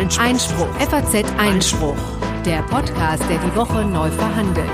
[0.00, 0.24] Einspruch.
[0.24, 0.74] Einspruch.
[0.76, 1.96] FAZ Einspruch.
[2.46, 4.66] Der Podcast, der die Woche neu verhandelt.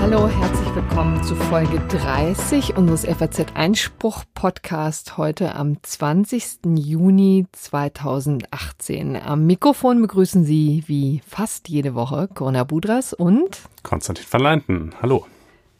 [0.00, 6.60] Hallo, herzlich willkommen zu Folge 30 unseres FAZ Einspruch Podcast heute am 20.
[6.78, 9.16] Juni 2018.
[9.16, 14.94] Am Mikrofon begrüßen Sie wie fast jede Woche Corona Budras und Konstantin van Leinten.
[15.02, 15.26] Hallo.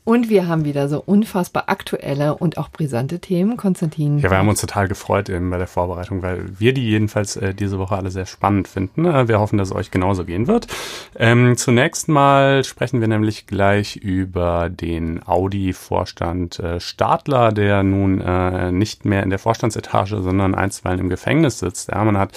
[0.08, 3.58] Und wir haben wieder so unfassbar aktuelle und auch brisante Themen.
[3.58, 4.18] Konstantin.
[4.20, 7.52] Ja, wir haben uns total gefreut eben bei der Vorbereitung, weil wir die jedenfalls äh,
[7.52, 9.04] diese Woche alle sehr spannend finden.
[9.04, 10.66] Äh, wir hoffen, dass es euch genauso gehen wird.
[11.14, 18.72] Ähm, zunächst mal sprechen wir nämlich gleich über den Audi-Vorstand äh, Stadler, der nun äh,
[18.72, 21.90] nicht mehr in der Vorstandsetage, sondern einstweilen im Gefängnis sitzt.
[21.90, 22.30] Ja, man hat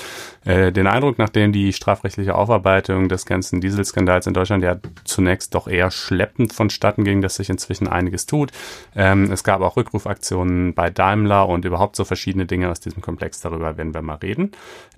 [0.44, 5.70] äh, den Eindruck, nachdem die strafrechtliche Aufarbeitung des ganzen Dieselskandals in Deutschland ja zunächst doch
[5.70, 8.52] eher schleppend vonstatten ging, dass sich in inzwischen einiges tut.
[8.96, 13.42] Ähm, es gab auch Rückrufaktionen bei Daimler und überhaupt so verschiedene Dinge aus diesem Komplex.
[13.42, 14.52] Darüber werden wir mal reden.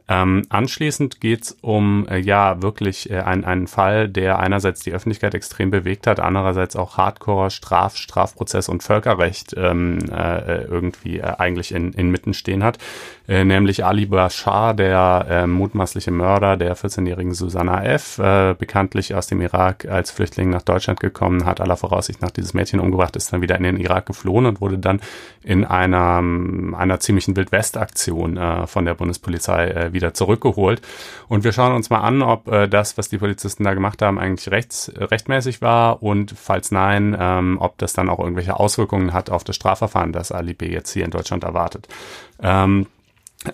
[0.10, 5.34] Ähm, anschließend geht's um äh, ja wirklich äh, ein, einen Fall, der einerseits die Öffentlichkeit
[5.34, 11.74] extrem bewegt hat, andererseits auch Hardcore Straf, Strafprozess und Völkerrecht ähm, äh, irgendwie äh, eigentlich
[11.74, 12.80] in, inmitten stehen hat,
[13.28, 19.28] äh, nämlich Ali Bashar, der äh, mutmaßliche Mörder der 14-jährigen Susanna F., äh, bekanntlich aus
[19.28, 23.32] dem Irak als Flüchtling nach Deutschland gekommen, hat aller Voraussicht nach dieses Mädchen umgebracht, ist
[23.32, 25.00] dann wieder in den Irak geflohen und wurde dann
[25.42, 26.18] in einer,
[26.78, 30.82] einer ziemlichen Wildwest-Aktion äh, von der Bundespolizei äh, wieder zurückgeholt.
[31.30, 34.20] Und wir schauen uns mal an, ob äh, das, was die Polizisten da gemacht haben,
[34.20, 39.30] eigentlich rechts, rechtmäßig war und falls nein, ähm, ob das dann auch irgendwelche Auswirkungen hat
[39.30, 40.70] auf das Strafverfahren, das Ali B.
[40.70, 41.88] jetzt hier in Deutschland erwartet.
[42.42, 42.88] Ähm,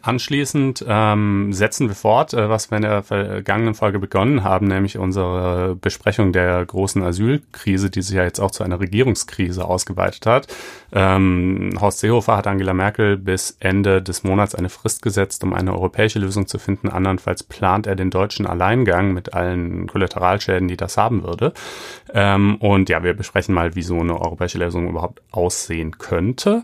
[0.02, 4.98] Anschließend ähm, setzen wir fort, äh, was wir in der vergangenen Folge begonnen haben, nämlich
[4.98, 10.48] unsere Besprechung der großen Asylkrise, die sich ja jetzt auch zu einer Regierungskrise ausgeweitet hat.
[10.92, 15.74] Ähm, Horst Seehofer hat Angela Merkel bis Ende des Monats eine Frist gesetzt, um eine
[15.74, 16.90] europäische Lösung zu finden.
[16.90, 21.54] Andernfalls plant er den deutschen Alleingang mit allen Kollateralschäden, die das haben würde.
[22.14, 26.64] Ähm, und ja, wir besprechen mal, wie so eine europäische Lösung überhaupt aussehen könnte.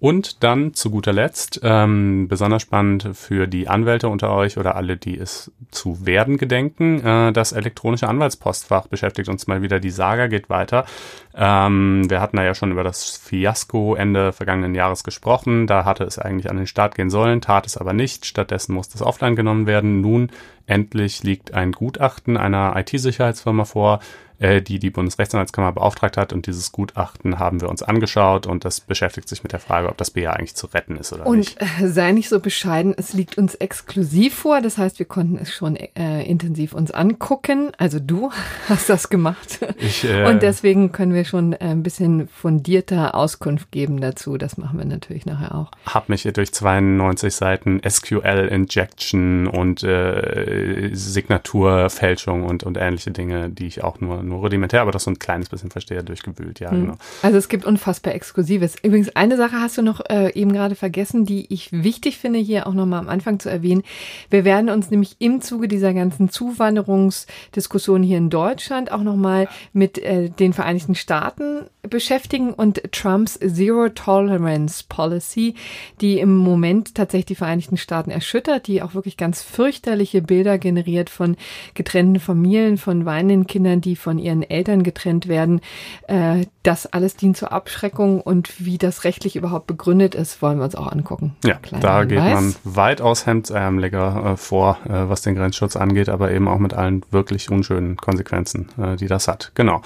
[0.00, 4.96] Und dann zu guter Letzt, ähm, besonders spannend für die Anwälte unter euch oder alle,
[4.96, 9.78] die es zu werden gedenken, äh, das elektronische Anwaltspostfach beschäftigt uns mal wieder.
[9.78, 10.86] Die Saga geht weiter.
[11.34, 15.66] Ähm, wir hatten da ja schon über das Fiasko Ende vergangenen Jahres gesprochen.
[15.66, 18.24] Da hatte es eigentlich an den Start gehen sollen, tat es aber nicht.
[18.24, 20.00] Stattdessen musste es offline genommen werden.
[20.00, 20.30] Nun
[20.64, 24.00] endlich liegt ein Gutachten einer IT-Sicherheitsfirma vor,
[24.40, 26.32] äh, die die Bundesrechtsanwaltskammer beauftragt hat.
[26.32, 29.98] Und dieses Gutachten haben wir uns angeschaut und das beschäftigt sich mit der Frage, ob
[29.98, 31.60] das BA eigentlich zu retten ist oder und, nicht.
[31.60, 34.62] Und äh, sei nicht so bescheiden, es liegt uns exklusiv vor.
[34.62, 37.72] Das heißt, wir konnten es schon äh, intensiv uns angucken.
[37.76, 38.30] Also du
[38.68, 39.60] hast das gemacht.
[39.78, 44.38] Ich, äh, und deswegen können wir schon äh, ein bisschen fundierter Auskunft geben dazu.
[44.38, 45.70] Das machen wir natürlich nachher auch.
[45.86, 53.84] Hab mich durch 92 Seiten SQL-Injection und äh, Signaturfälschung und, und ähnliche Dinge, die ich
[53.84, 56.80] auch nur nur rudimentär, aber das so ein kleines bisschen verstehe, durchgewühlt, ja, mhm.
[56.82, 56.94] genau.
[57.22, 58.76] Also es gibt unfassbar Exklusives.
[58.82, 62.66] Übrigens, eine Sache hast du noch äh, eben gerade vergessen, die ich wichtig finde, hier
[62.66, 63.82] auch nochmal am Anfang zu erwähnen.
[64.30, 69.98] Wir werden uns nämlich im Zuge dieser ganzen Zuwanderungsdiskussion hier in Deutschland auch nochmal mit
[69.98, 75.54] äh, den Vereinigten Staaten beschäftigen und Trumps Zero Tolerance Policy,
[76.00, 81.10] die im Moment tatsächlich die Vereinigten Staaten erschüttert, die auch wirklich ganz fürchterliche Bilder generiert
[81.10, 81.36] von
[81.74, 85.60] getrennten Familien, von weinenden Kindern, die von ihren Eltern getrennt werden.
[86.06, 90.64] Äh, das alles dient zur Abschreckung und wie das rechtlich überhaupt begründet ist, wollen wir
[90.64, 91.36] uns auch angucken.
[91.44, 92.08] Ja, Kleiner da Hinweis.
[92.08, 96.74] geht man weitaus hemdsärmeliger äh, vor, äh, was den Grenzschutz angeht, aber eben auch mit
[96.74, 99.52] allen wirklich unschönen Konsequenzen, äh, die das hat.
[99.54, 99.82] Genau.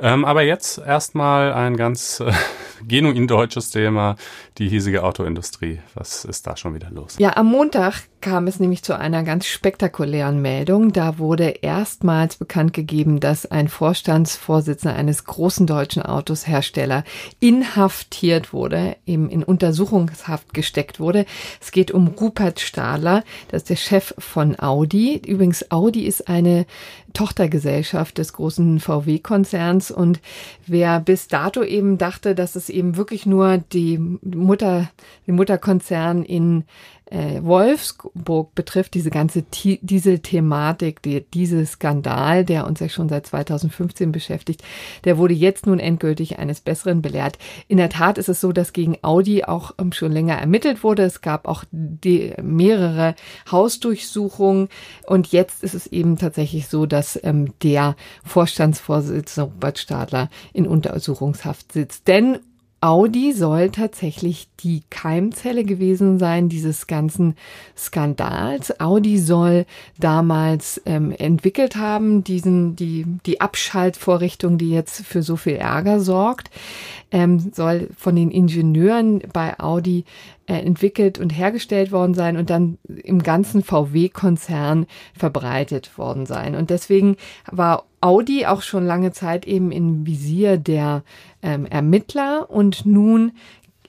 [0.00, 2.32] Ähm, aber jetzt erstmal ein ganz äh,
[2.86, 4.16] genuin deutsches Thema,
[4.58, 5.80] die hiesige Autoindustrie.
[5.94, 7.16] Was ist da schon wieder los?
[7.18, 10.92] Ja, am Montag kam es nämlich zu einer ganz spektakulären Meldung.
[10.92, 17.04] Da wurde erstmals bekannt gegeben, dass ein Vorstandsvorsitzender eines großen deutschen Autoshersteller
[17.40, 21.26] inhaftiert wurde, eben in Untersuchungshaft gesteckt wurde.
[21.60, 25.20] Es geht um Rupert Stahler, das ist der Chef von Audi.
[25.26, 26.66] Übrigens, Audi ist eine
[27.14, 30.20] Tochtergesellschaft des großen VW-Konzerns und
[30.66, 34.90] wer bis dato eben dachte, dass es eben wirklich nur die Mutter,
[35.26, 36.64] den Mutterkonzern in
[37.10, 44.12] äh, Wolfsburg betrifft, diese ganze Diesel-Thematik, die, dieser Skandal, der uns ja schon seit 2015
[44.12, 44.62] beschäftigt,
[45.04, 47.38] der wurde jetzt nun endgültig eines Besseren belehrt.
[47.66, 51.02] In der Tat ist es so, dass gegen Audi auch ähm, schon länger ermittelt wurde.
[51.02, 53.14] Es gab auch die, mehrere
[53.50, 54.68] Hausdurchsuchungen
[55.06, 61.72] und jetzt ist es eben tatsächlich so, dass ähm, der Vorstandsvorsitzende Robert Stadler in Untersuchungshaft
[61.72, 62.08] sitzt.
[62.08, 62.38] Denn
[62.80, 67.34] Audi soll tatsächlich die Keimzelle gewesen sein dieses ganzen
[67.76, 68.80] Skandals.
[68.80, 69.66] Audi soll
[69.98, 76.50] damals ähm, entwickelt haben, diesen, die, die Abschaltvorrichtung, die jetzt für so viel Ärger sorgt,
[77.10, 80.04] ähm, soll von den Ingenieuren bei Audi
[80.46, 86.54] äh, entwickelt und hergestellt worden sein und dann im ganzen VW-Konzern verbreitet worden sein.
[86.54, 87.16] Und deswegen
[87.50, 91.02] war Audi auch schon lange Zeit eben im Visier der
[91.42, 92.50] ähm, Ermittler.
[92.50, 93.32] Und nun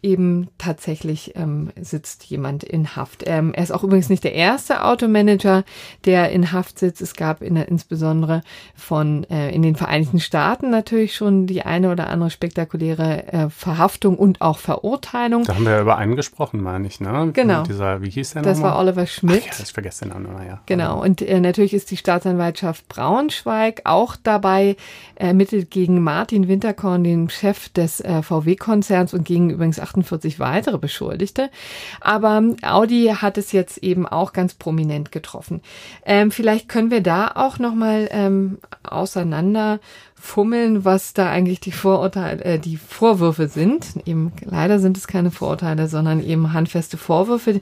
[0.01, 3.23] eben tatsächlich ähm, sitzt jemand in Haft.
[3.25, 5.63] Ähm, er ist auch übrigens nicht der erste Automanager,
[6.05, 7.01] der in Haft sitzt.
[7.01, 8.41] Es gab in, insbesondere
[8.75, 14.17] von äh, in den Vereinigten Staaten natürlich schon die eine oder andere spektakuläre äh, Verhaftung
[14.17, 15.43] und auch Verurteilung.
[15.43, 17.31] Da haben wir ja über einen gesprochen, meine ich, ne?
[17.33, 17.63] Genau.
[17.63, 19.43] dieser, wie hieß der Das war Oliver Schmidt.
[19.49, 20.61] Ach ja, ich vergesse den Namen ja.
[20.65, 21.01] Genau.
[21.01, 24.75] Und äh, natürlich ist die Staatsanwaltschaft Braunschweig auch dabei,
[25.15, 31.49] ermittelt gegen Martin Winterkorn, den Chef des äh, VW-Konzerns und gegen übrigens 48 weitere Beschuldigte.
[32.01, 35.61] Aber Audi hat es jetzt eben auch ganz prominent getroffen.
[36.05, 39.79] Ähm, vielleicht können wir da auch nochmal ähm, auseinander
[40.19, 43.87] fummeln, was da eigentlich die Vorurteile, äh, die Vorwürfe sind.
[44.05, 47.61] Eben leider sind es keine Vorurteile, sondern eben handfeste Vorwürfe,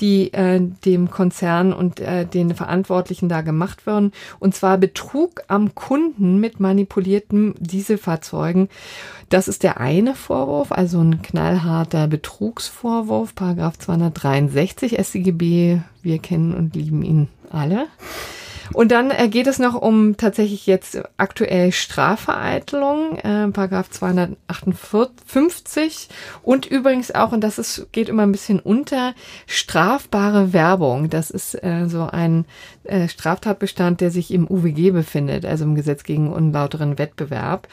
[0.00, 4.12] die äh, dem Konzern und äh, den Verantwortlichen da gemacht werden.
[4.40, 8.68] Und zwar Betrug am Kunden mit manipulierten Dieselfahrzeugen.
[9.28, 15.80] Das ist der eine Vorwurf, also ein knallharter Betrugsvorwurf, Paragraph 263 StGB.
[16.02, 17.86] Wir kennen und lieben ihn alle.
[18.74, 26.08] Und dann äh, geht es noch um tatsächlich jetzt aktuell Strafvereitelung, äh, Paragraph 258
[26.42, 29.14] und übrigens auch, und das ist, geht immer ein bisschen unter,
[29.46, 31.10] strafbare Werbung.
[31.10, 32.44] Das ist äh, so ein
[32.84, 37.68] äh, Straftatbestand, der sich im UWG befindet, also im Gesetz gegen unlauteren Wettbewerb.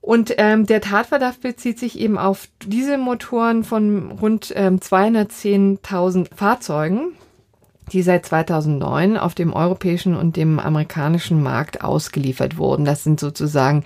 [0.00, 7.14] Und ähm, der Tatverdacht bezieht sich eben auf Dieselmotoren von rund ähm, 210.000 Fahrzeugen
[7.92, 12.84] die seit 2009 auf dem europäischen und dem amerikanischen Markt ausgeliefert wurden.
[12.84, 13.84] Das sind sozusagen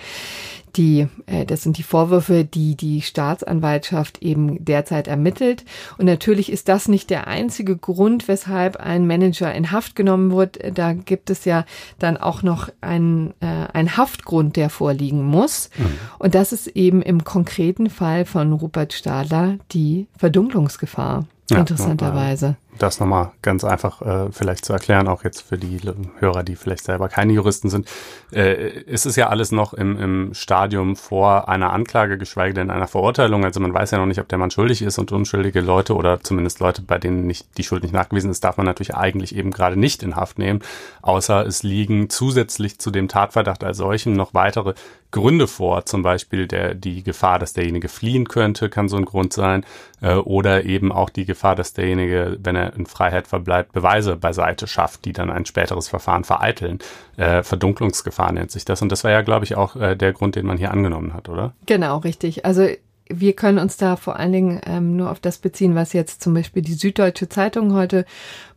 [0.76, 5.64] die, äh, das sind die Vorwürfe, die die Staatsanwaltschaft eben derzeit ermittelt.
[5.96, 10.58] Und natürlich ist das nicht der einzige Grund, weshalb ein Manager in Haft genommen wird.
[10.74, 11.64] Da gibt es ja
[11.98, 15.70] dann auch noch einen, äh, einen Haftgrund, der vorliegen muss.
[15.76, 15.84] Mhm.
[16.18, 21.26] Und das ist eben im konkreten Fall von Rupert Stadler die Verdunklungsgefahr.
[21.50, 25.80] Ja, interessanterweise das nochmal ganz einfach äh, vielleicht zu erklären, auch jetzt für die
[26.18, 27.88] Hörer, die vielleicht selber keine Juristen sind,
[28.32, 32.88] äh, ist es ja alles noch im, im Stadium vor einer Anklage, geschweige denn einer
[32.88, 33.44] Verurteilung.
[33.44, 36.20] Also man weiß ja noch nicht, ob der Mann schuldig ist und unschuldige Leute oder
[36.20, 39.50] zumindest Leute, bei denen nicht die Schuld nicht nachgewiesen ist, darf man natürlich eigentlich eben
[39.50, 40.60] gerade nicht in Haft nehmen,
[41.02, 44.74] außer es liegen zusätzlich zu dem Tatverdacht als solchem noch weitere
[45.10, 49.32] Gründe vor, zum Beispiel der, die Gefahr, dass derjenige fliehen könnte, kann so ein Grund
[49.32, 49.64] sein,
[50.02, 54.66] äh, oder eben auch die Gefahr, dass derjenige, wenn er in Freiheit verbleibt, Beweise beiseite
[54.66, 56.78] schafft, die dann ein späteres Verfahren vereiteln.
[57.16, 58.82] Äh, Verdunklungsgefahr nennt sich das.
[58.82, 61.28] Und das war ja, glaube ich, auch äh, der Grund, den man hier angenommen hat,
[61.28, 61.54] oder?
[61.66, 62.44] Genau, richtig.
[62.44, 62.68] Also
[63.10, 66.34] wir können uns da vor allen Dingen ähm, nur auf das beziehen, was jetzt zum
[66.34, 68.04] Beispiel die Süddeutsche Zeitung heute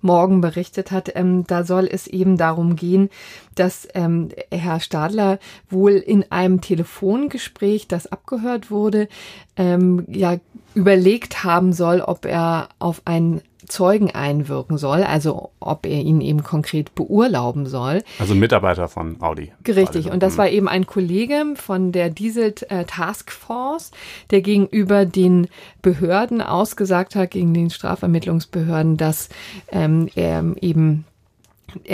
[0.01, 1.11] Morgen berichtet hat.
[1.15, 3.09] Ähm, da soll es eben darum gehen,
[3.55, 9.07] dass ähm, Herr Stadler wohl in einem Telefongespräch, das abgehört wurde,
[9.55, 10.37] ähm, ja
[10.73, 13.41] überlegt haben soll, ob er auf ein
[13.71, 18.03] Zeugen einwirken soll, also ob er ihn eben konkret beurlauben soll.
[18.19, 19.51] Also Mitarbeiter von Audi.
[19.67, 23.91] Richtig, und das war eben ein Kollege von der Diesel äh, Task Force,
[24.29, 25.47] der gegenüber den
[25.81, 29.29] Behörden ausgesagt hat, gegen den Strafermittlungsbehörden, dass
[29.71, 31.05] ähm, er eben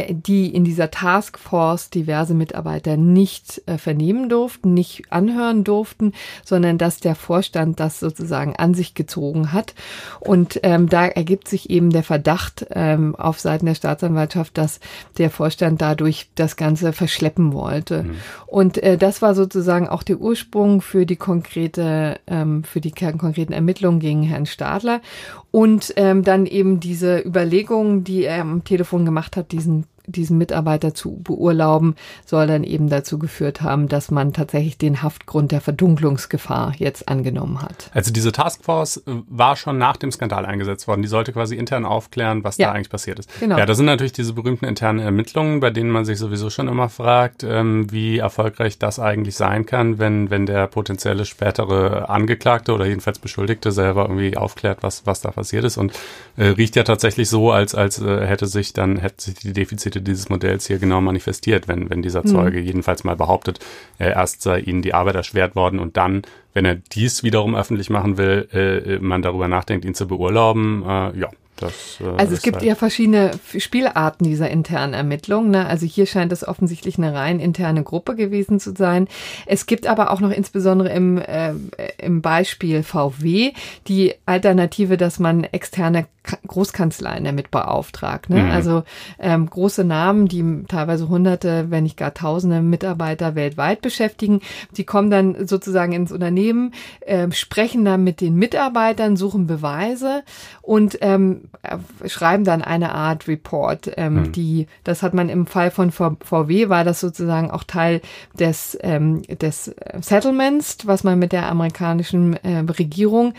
[0.09, 6.13] die in dieser Taskforce diverse Mitarbeiter nicht äh, vernehmen durften, nicht anhören durften,
[6.45, 9.73] sondern dass der Vorstand das sozusagen an sich gezogen hat.
[10.19, 14.79] Und ähm, da ergibt sich eben der Verdacht ähm, auf Seiten der Staatsanwaltschaft, dass
[15.17, 18.03] der Vorstand dadurch das Ganze verschleppen wollte.
[18.03, 18.15] Mhm.
[18.47, 23.53] Und äh, das war sozusagen auch der Ursprung für die konkrete, ähm, für die konkreten
[23.53, 25.01] Ermittlungen gegen Herrn Stadler.
[25.51, 30.93] Und ähm, dann eben diese Überlegungen, die er am Telefon gemacht hat, diesen diesen Mitarbeiter
[30.93, 31.95] zu beurlauben,
[32.25, 37.61] soll dann eben dazu geführt haben, dass man tatsächlich den Haftgrund der Verdunklungsgefahr jetzt angenommen
[37.61, 37.91] hat.
[37.93, 41.01] Also diese Taskforce äh, war schon nach dem Skandal eingesetzt worden.
[41.01, 42.67] Die sollte quasi intern aufklären, was ja.
[42.67, 43.29] da eigentlich passiert ist.
[43.39, 43.57] Genau.
[43.57, 46.89] Ja, das sind natürlich diese berühmten internen Ermittlungen, bei denen man sich sowieso schon immer
[46.89, 52.85] fragt, ähm, wie erfolgreich das eigentlich sein kann, wenn, wenn der potenzielle spätere Angeklagte oder
[52.85, 55.77] jedenfalls Beschuldigte selber irgendwie aufklärt, was, was da passiert ist.
[55.77, 55.91] Und
[56.37, 59.96] äh, riecht ja tatsächlich so, als, als äh, hätte sich dann, hätte sich die Defizite
[59.97, 62.29] Defizite dieses Modells hier genau manifestiert, wenn, wenn dieser hm.
[62.29, 62.65] Zeuge mhm.
[62.65, 63.59] jedenfalls mal behauptet,
[63.99, 66.23] äh, erst sei ihnen die Arbeit erschwert worden und dann,
[66.53, 70.83] wenn er dies wiederum öffentlich machen will, äh, man darüber nachdenkt, ihn zu beurlauben.
[70.83, 75.51] Äh, ja, das, äh, also es gibt halt ja verschiedene Spielarten dieser internen Ermittlungen.
[75.51, 75.65] Ne?
[75.65, 79.07] Also hier scheint es offensichtlich eine rein interne Gruppe gewesen zu sein.
[79.45, 81.53] Es gibt aber auch noch insbesondere im, äh,
[81.97, 83.53] im Beispiel VW
[83.87, 86.05] die Alternative, dass man externe
[86.47, 88.29] Großkanzleien damit beauftragt.
[88.29, 88.43] Ne?
[88.43, 88.51] Mhm.
[88.51, 88.83] Also
[89.19, 94.41] ähm, große Namen, die teilweise hunderte, wenn nicht gar tausende Mitarbeiter weltweit beschäftigen,
[94.75, 100.23] die kommen dann sozusagen ins Unternehmen, äh, sprechen dann mit den Mitarbeitern, suchen Beweise
[100.61, 104.31] und ähm, äh, schreiben dann eine Art Report, ähm, mhm.
[104.31, 108.01] die, das hat man im Fall von VW, war das sozusagen auch Teil
[108.39, 113.33] des, ähm, des Settlements, was man mit der amerikanischen äh, Regierung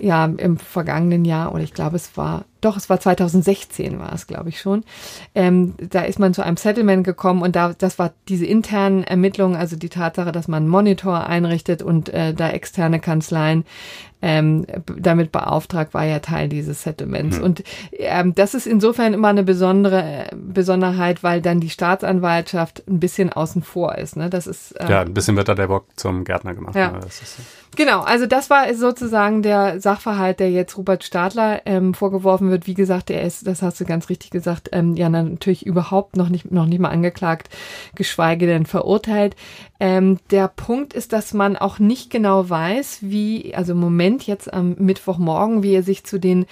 [0.00, 4.12] ja im vergangenen Jahr, oder ich glaube es war war doch, es war 2016 war
[4.12, 4.84] es, glaube ich schon.
[5.34, 9.56] Ähm, da ist man zu einem Settlement gekommen und da, das war diese internen Ermittlungen,
[9.56, 13.64] also die Tatsache, dass man einen Monitor einrichtet und äh, da externe Kanzleien
[14.22, 14.66] ähm,
[14.98, 17.38] damit beauftragt, war ja Teil dieses Settlements.
[17.38, 17.44] Mhm.
[17.44, 23.32] Und ähm, das ist insofern immer eine besondere Besonderheit, weil dann die Staatsanwaltschaft ein bisschen
[23.32, 24.16] außen vor ist.
[24.16, 24.28] Ne?
[24.28, 26.74] Das ist äh, ja ein bisschen wird da der Bock zum Gärtner gemacht.
[26.74, 26.92] Ja.
[26.92, 27.00] Ne?
[27.76, 32.66] Genau, also das war sozusagen der Sachverhalt, der jetzt Robert Stadler ähm, vorgeworfen wird.
[32.66, 36.28] Wie gesagt, er ist, das hast du ganz richtig gesagt, ähm, ja natürlich überhaupt noch
[36.28, 37.48] nicht noch nicht mal angeklagt,
[37.94, 39.36] geschweige denn verurteilt.
[39.78, 44.52] Ähm, der Punkt ist, dass man auch nicht genau weiß, wie, also im Moment jetzt
[44.52, 46.46] am Mittwochmorgen, wie er sich zu den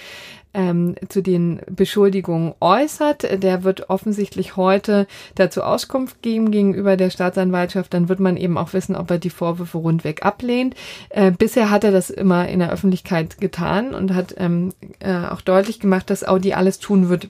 [0.55, 3.43] ähm, zu den Beschuldigungen äußert.
[3.43, 7.93] Der wird offensichtlich heute dazu Auskunft geben gegenüber der Staatsanwaltschaft.
[7.95, 10.75] Dann wird man eben auch wissen, ob er die Vorwürfe rundweg ablehnt.
[11.11, 15.41] Äh, bisher hat er das immer in der Öffentlichkeit getan und hat ähm, äh, auch
[15.41, 17.29] deutlich gemacht, dass Audi alles tun wird,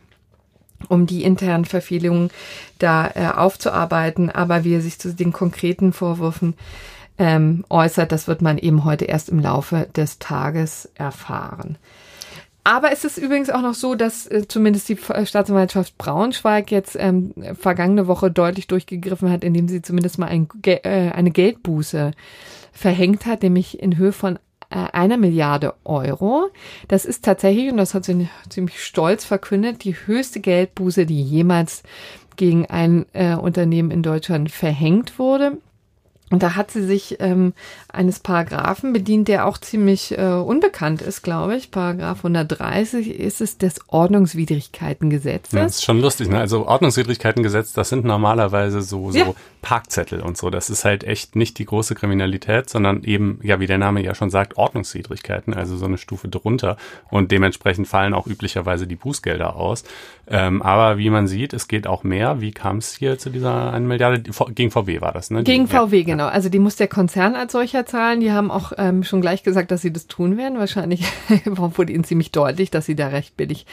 [0.88, 2.30] um die internen Verfehlungen
[2.78, 4.30] da äh, aufzuarbeiten.
[4.30, 6.54] Aber wie er sich zu den konkreten Vorwürfen
[7.18, 11.76] ähm, äußert, das wird man eben heute erst im Laufe des Tages erfahren.
[12.68, 16.98] Aber es ist übrigens auch noch so, dass äh, zumindest die äh, Staatsanwaltschaft Braunschweig jetzt
[17.00, 22.10] ähm, vergangene Woche deutlich durchgegriffen hat, indem sie zumindest mal ein, äh, eine Geldbuße
[22.70, 26.50] verhängt hat, nämlich in Höhe von äh, einer Milliarde Euro.
[26.88, 31.84] Das ist tatsächlich, und das hat sie ziemlich stolz verkündet, die höchste Geldbuße, die jemals
[32.36, 35.56] gegen ein äh, Unternehmen in Deutschland verhängt wurde.
[36.30, 37.54] Und da hat sie sich ähm,
[37.88, 41.70] eines Paragraphen bedient, der auch ziemlich äh, unbekannt ist, glaube ich.
[41.70, 45.52] Paragraph 130 ist es des Ordnungswidrigkeitengesetzes.
[45.52, 46.38] Ja, das ist schon lustig, ne?
[46.38, 49.34] Also Ordnungswidrigkeitengesetz, das sind normalerweise so, so ja.
[49.62, 50.50] Parkzettel und so.
[50.50, 54.14] Das ist halt echt nicht die große Kriminalität, sondern eben, ja, wie der Name ja
[54.14, 56.76] schon sagt, Ordnungswidrigkeiten, also so eine Stufe drunter.
[57.10, 59.84] Und dementsprechend fallen auch üblicherweise die Bußgelder aus.
[60.30, 62.42] Ähm, aber wie man sieht, es geht auch mehr.
[62.42, 64.22] Wie kam es hier zu dieser 1 Milliarde?
[64.54, 65.42] Gegen VW war das, ne?
[65.42, 66.18] Gegen die, VW, ja, genau.
[66.18, 68.18] Genau, also die muss der Konzern als solcher zahlen.
[68.18, 70.58] Die haben auch ähm, schon gleich gesagt, dass sie das tun werden.
[70.58, 71.04] Wahrscheinlich
[71.44, 73.66] wurde ihnen ziemlich deutlich, dass sie da recht billig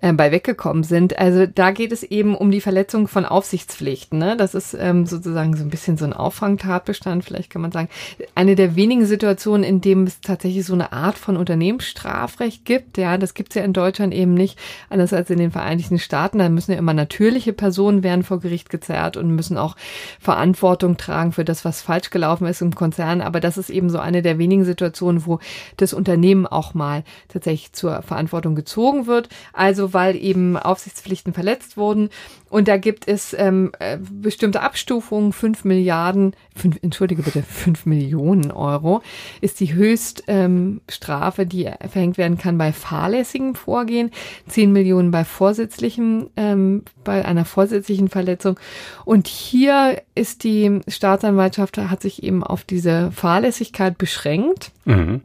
[0.00, 1.18] äh, bei weggekommen sind.
[1.18, 4.18] Also da geht es eben um die Verletzung von Aufsichtspflichten.
[4.18, 4.36] Ne?
[4.36, 7.88] Das ist ähm, sozusagen so ein bisschen so ein Auffangtatbestand, vielleicht kann man sagen.
[8.34, 12.96] Eine der wenigen Situationen, in dem es tatsächlich so eine Art von Unternehmensstrafrecht gibt.
[12.96, 16.38] Ja, das gibt es ja in Deutschland eben nicht, anders als in den Vereinigten Staaten.
[16.38, 19.76] Da müssen ja immer natürliche Personen werden vor Gericht gezerrt und müssen auch
[20.20, 23.20] Verantwortung tragen für das, was falsch gelaufen ist im Konzern.
[23.20, 25.40] Aber das ist eben so eine der wenigen Situationen, wo
[25.76, 29.28] das Unternehmen auch mal tatsächlich zur Verantwortung gezogen wird.
[29.52, 32.10] Also weil eben Aufsichtspflichten verletzt wurden.
[32.50, 35.32] Und da gibt es ähm, äh, bestimmte Abstufungen.
[35.32, 39.02] Fünf Milliarden, fünf, entschuldige bitte, fünf Millionen Euro
[39.40, 44.10] ist die Höchststrafe, ähm, die verhängt werden kann bei fahrlässigem Vorgehen.
[44.46, 48.58] Zehn Millionen bei vorsätzlichem, ähm, bei einer vorsätzlichen Verletzung.
[49.04, 54.72] Und hier ist die Staatsanwaltschaft, hat sich eben auf diese Fahrlässigkeit beschränkt.
[54.84, 55.22] Mhm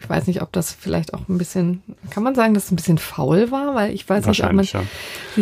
[0.00, 2.76] ich weiß nicht, ob das vielleicht auch ein bisschen, kann man sagen, dass es ein
[2.76, 4.64] bisschen faul war, weil ich weiß nicht, ob man.
[4.64, 4.82] Ja.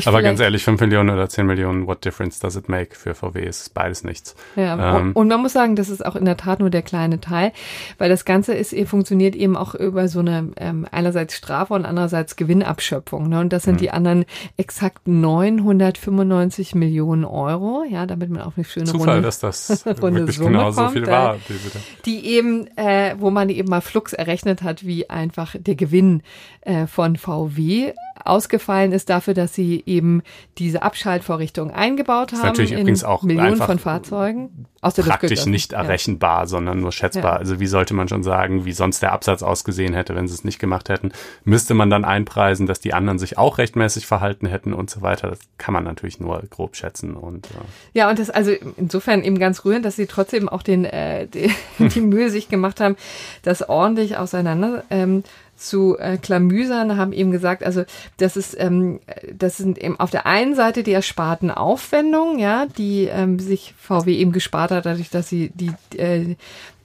[0.04, 3.44] Aber ganz ehrlich, 5 Millionen oder 10 Millionen, what difference does it make für VW?
[3.44, 4.34] Ist beides nichts.
[4.56, 7.20] Ja, ähm, und man muss sagen, das ist auch in der Tat nur der kleine
[7.20, 7.52] Teil,
[7.98, 12.36] weil das Ganze ist, funktioniert eben auch über so eine ähm, einerseits Strafe und andererseits
[12.36, 13.28] Gewinnabschöpfung.
[13.28, 13.40] Ne?
[13.40, 13.78] Und das sind mhm.
[13.78, 14.24] die anderen
[14.56, 20.20] exakt 995 Millionen Euro, ja, damit man auch eine schöne Zufall, Runde, dass das Runde
[20.20, 21.36] wirklich genau so viel war.
[21.48, 25.74] Die, die eben, äh, wo man eben mal Flux errechnet berechnet hat, wie einfach der
[25.74, 26.22] Gewinn
[26.62, 27.92] äh, von VW
[28.24, 30.22] ausgefallen ist dafür, dass sie eben
[30.58, 34.66] diese Abschaltvorrichtung eingebaut haben natürlich in übrigens auch Millionen von Fahrzeugen.
[34.80, 36.46] Aus der praktisch nicht errechenbar, ja.
[36.46, 37.34] sondern nur schätzbar.
[37.34, 37.38] Ja.
[37.38, 40.42] Also wie sollte man schon sagen, wie sonst der Absatz ausgesehen hätte, wenn sie es
[40.42, 41.12] nicht gemacht hätten?
[41.44, 45.28] Müsste man dann einpreisen, dass die anderen sich auch rechtmäßig verhalten hätten und so weiter.
[45.30, 47.14] Das kann man natürlich nur grob schätzen.
[47.14, 47.60] Und, ja.
[47.92, 51.52] ja, und das also insofern eben ganz rührend, dass sie trotzdem auch den, äh, die,
[51.78, 52.96] die Mühe sich gemacht haben,
[53.42, 54.84] das ordentlich auseinander.
[54.90, 55.24] Ähm,
[55.56, 57.84] zu äh, Klamüsern haben eben gesagt, also
[58.16, 59.00] das ist, ähm,
[59.32, 64.14] das sind eben auf der einen Seite die ersparten Aufwendungen, ja, die ähm, sich VW
[64.14, 66.36] eben gespart hat, dadurch, dass sie die äh,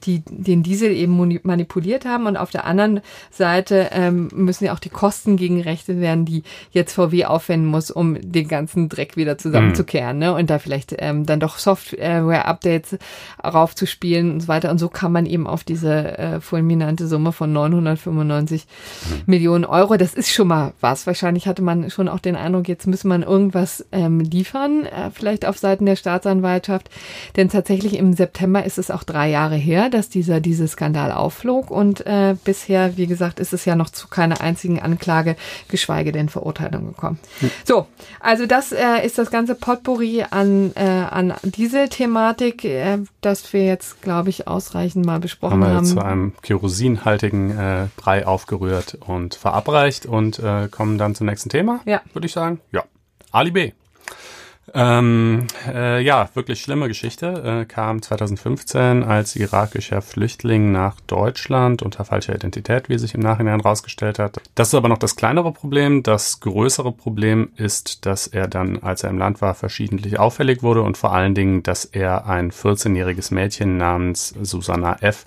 [0.03, 3.01] die den Diesel eben manipuliert haben und auf der anderen
[3.31, 8.17] Seite ähm, müssen ja auch die Kosten gegenrechnet werden, die jetzt VW aufwenden muss, um
[8.21, 10.23] den ganzen Dreck wieder zusammenzukehren mhm.
[10.23, 10.33] ne?
[10.35, 12.97] und da vielleicht ähm, dann doch Software-Updates
[13.43, 17.51] raufzuspielen und so weiter und so kann man eben auf diese äh, fulminante Summe von
[17.51, 19.21] 995 mhm.
[19.25, 21.07] Millionen Euro, das ist schon mal was.
[21.07, 25.45] Wahrscheinlich hatte man schon auch den Eindruck, jetzt muss man irgendwas ähm, liefern, äh, vielleicht
[25.45, 26.89] auf Seiten der Staatsanwaltschaft,
[27.35, 31.71] denn tatsächlich im September ist es auch drei Jahre her, dass dieser diese Skandal aufflog
[31.71, 35.35] und äh, bisher, wie gesagt, ist es ja noch zu keiner einzigen Anklage,
[35.67, 37.19] geschweige denn Verurteilung gekommen.
[37.39, 37.51] Hm.
[37.63, 37.87] So,
[38.19, 43.65] also das äh, ist das ganze Potpourri an äh, an diese Thematik, äh, das wir
[43.65, 45.75] jetzt, glaube ich, ausreichend mal besprochen haben.
[45.75, 51.27] Haben wir zu einem kerosinhaltigen äh, Brei aufgerührt und verabreicht und äh, kommen dann zum
[51.27, 51.79] nächsten Thema.
[51.85, 52.59] Ja, würde ich sagen.
[52.71, 52.83] Ja,
[53.31, 53.71] Ali B.
[54.73, 57.61] Ähm, äh, ja, wirklich schlimme Geschichte.
[57.61, 63.61] Äh, kam 2015 als irakischer Flüchtling nach Deutschland unter falscher Identität, wie sich im Nachhinein
[63.61, 64.41] herausgestellt hat.
[64.55, 66.03] Das ist aber noch das kleinere Problem.
[66.03, 70.81] Das größere Problem ist, dass er dann, als er im Land war, verschiedentlich auffällig wurde
[70.81, 75.23] und vor allen Dingen, dass er ein 14-jähriges Mädchen namens Susanna F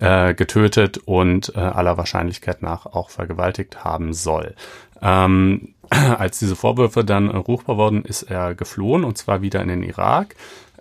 [0.00, 4.54] äh, getötet und äh, aller Wahrscheinlichkeit nach auch vergewaltigt haben soll.
[5.00, 5.73] Ähm,
[6.18, 10.34] als diese Vorwürfe dann ruchbar wurden, ist er geflohen und zwar wieder in den Irak.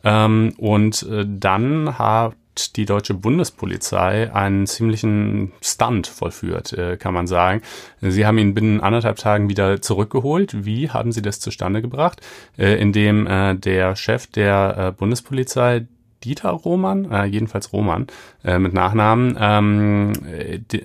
[0.04, 2.36] Ähm, und äh, dann hat
[2.76, 7.62] die deutsche Bundespolizei einen ziemlichen Stunt vollführt, äh, kann man sagen.
[8.02, 10.66] Sie haben ihn binnen anderthalb Tagen wieder zurückgeholt.
[10.66, 12.22] Wie haben Sie das zustande gebracht?
[12.58, 15.88] Äh, indem äh, der Chef der äh, Bundespolizei
[16.24, 18.08] Dieter Roman, äh, jedenfalls Roman
[18.44, 20.14] äh, mit Nachnamen, ähm,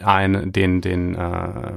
[0.01, 1.73] ein, den, den äh,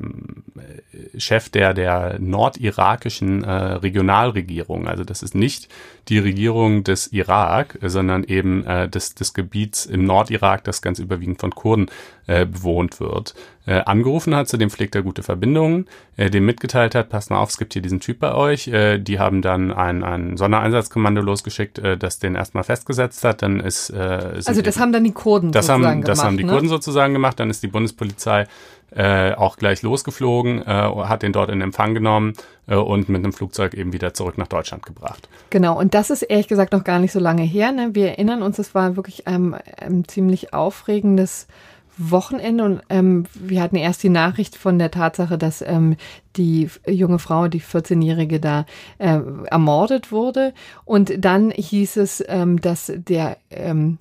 [1.18, 5.70] Chef der, der nordirakischen äh, Regionalregierung, also das ist nicht
[6.08, 11.40] die Regierung des Irak, sondern eben äh, des, des Gebiets im Nordirak, das ganz überwiegend
[11.40, 11.88] von Kurden
[12.28, 16.96] äh, bewohnt wird, äh, angerufen hat, zu dem pflegt er gute Verbindungen, äh, dem mitgeteilt
[16.96, 18.68] hat, passt mal auf, es gibt hier diesen Typ bei euch.
[18.68, 23.42] Äh, die haben dann ein, ein Sondereinsatzkommando losgeschickt, äh, das den erstmal festgesetzt hat.
[23.44, 26.44] Dann ist äh, also das haben dann die Kurden das haben, das gemacht, haben die
[26.44, 26.52] ne?
[26.52, 27.40] Kurden sozusagen gemacht.
[27.40, 28.48] Dann ist die Bundespolizei
[28.94, 32.34] äh, auch gleich losgeflogen, äh, hat den dort in Empfang genommen
[32.68, 35.30] äh, und mit einem Flugzeug eben wieder zurück nach Deutschland gebracht.
[35.50, 37.72] Genau, und das ist ehrlich gesagt noch gar nicht so lange her.
[37.72, 37.92] Ne?
[37.94, 41.48] Wir erinnern uns, es war wirklich ein, ein ziemlich aufregendes
[41.98, 45.98] Wochenende und ähm, wir hatten erst die Nachricht von der Tatsache, dass ähm,
[46.36, 48.66] die junge Frau, die 14-Jährige da
[48.98, 50.54] äh, ermordet wurde
[50.86, 54.00] und dann hieß es, ähm, dass der ähm,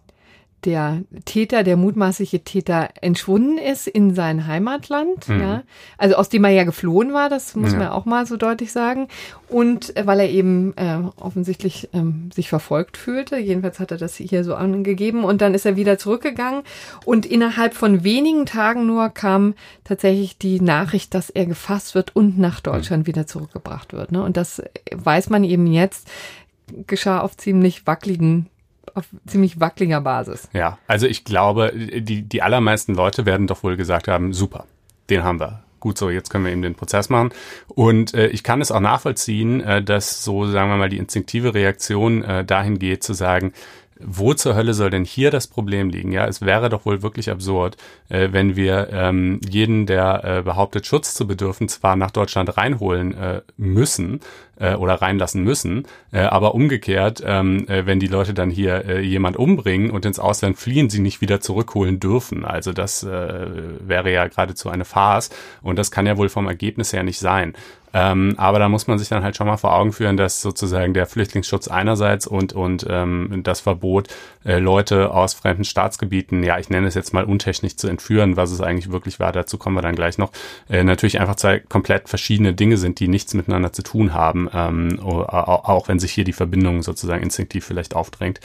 [0.65, 5.41] der Täter, der mutmaßliche Täter entschwunden ist in sein Heimatland, mhm.
[5.41, 5.63] ja,
[5.97, 7.79] also aus dem er ja geflohen war, das muss ja.
[7.79, 9.09] man auch mal so deutlich sagen,
[9.49, 14.17] und äh, weil er eben äh, offensichtlich ähm, sich verfolgt fühlte, jedenfalls hat er das
[14.17, 16.63] hier so angegeben, und dann ist er wieder zurückgegangen
[17.05, 22.39] und innerhalb von wenigen Tagen nur kam tatsächlich die Nachricht, dass er gefasst wird und
[22.39, 23.07] nach Deutschland mhm.
[23.07, 24.23] wieder zurückgebracht wird, ne?
[24.23, 26.09] und das weiß man eben jetzt
[26.87, 28.47] geschah auf ziemlich wackeligen
[28.95, 30.49] auf ziemlich wackeliger Basis.
[30.53, 34.67] Ja, also ich glaube, die, die allermeisten Leute werden doch wohl gesagt haben, super,
[35.09, 35.63] den haben wir.
[35.81, 37.31] Gut so, jetzt können wir eben den Prozess machen.
[37.69, 41.55] Und äh, ich kann es auch nachvollziehen, äh, dass so, sagen wir mal, die instinktive
[41.55, 43.55] Reaktion äh, dahin geht, zu sagen,
[44.03, 46.13] wo zur Hölle soll denn hier das Problem liegen?
[46.13, 47.77] Ja, es wäre doch wohl wirklich absurd,
[48.09, 53.15] äh, wenn wir ähm, jeden, der äh, behauptet, Schutz zu bedürfen, zwar nach Deutschland reinholen
[53.15, 54.21] äh, müssen
[54.61, 59.01] äh, oder reinlassen müssen, äh, aber umgekehrt, ähm, äh, wenn die Leute dann hier äh,
[59.01, 62.45] jemand umbringen und ins Ausland fliehen, sie nicht wieder zurückholen dürfen.
[62.45, 63.47] Also das äh,
[63.81, 65.31] wäre ja geradezu eine Farce
[65.63, 67.55] und das kann ja wohl vom Ergebnis her nicht sein.
[67.93, 70.95] Ähm, aber da muss man sich dann halt schon mal vor Augen führen, dass sozusagen
[70.95, 74.09] der Flüchtlingsschutz einerseits und, und ähm, das Verbot,
[74.45, 78.51] äh, Leute aus fremden Staatsgebieten, ja, ich nenne es jetzt mal untechnisch zu entführen, was
[78.51, 80.33] es eigentlich wirklich war, dazu kommen wir dann gleich noch,
[80.69, 84.99] äh, natürlich einfach zwei komplett verschiedene Dinge sind, die nichts miteinander zu tun haben, ähm,
[85.01, 88.41] auch wenn sich hier die Verbindung sozusagen instinktiv vielleicht aufdrängt.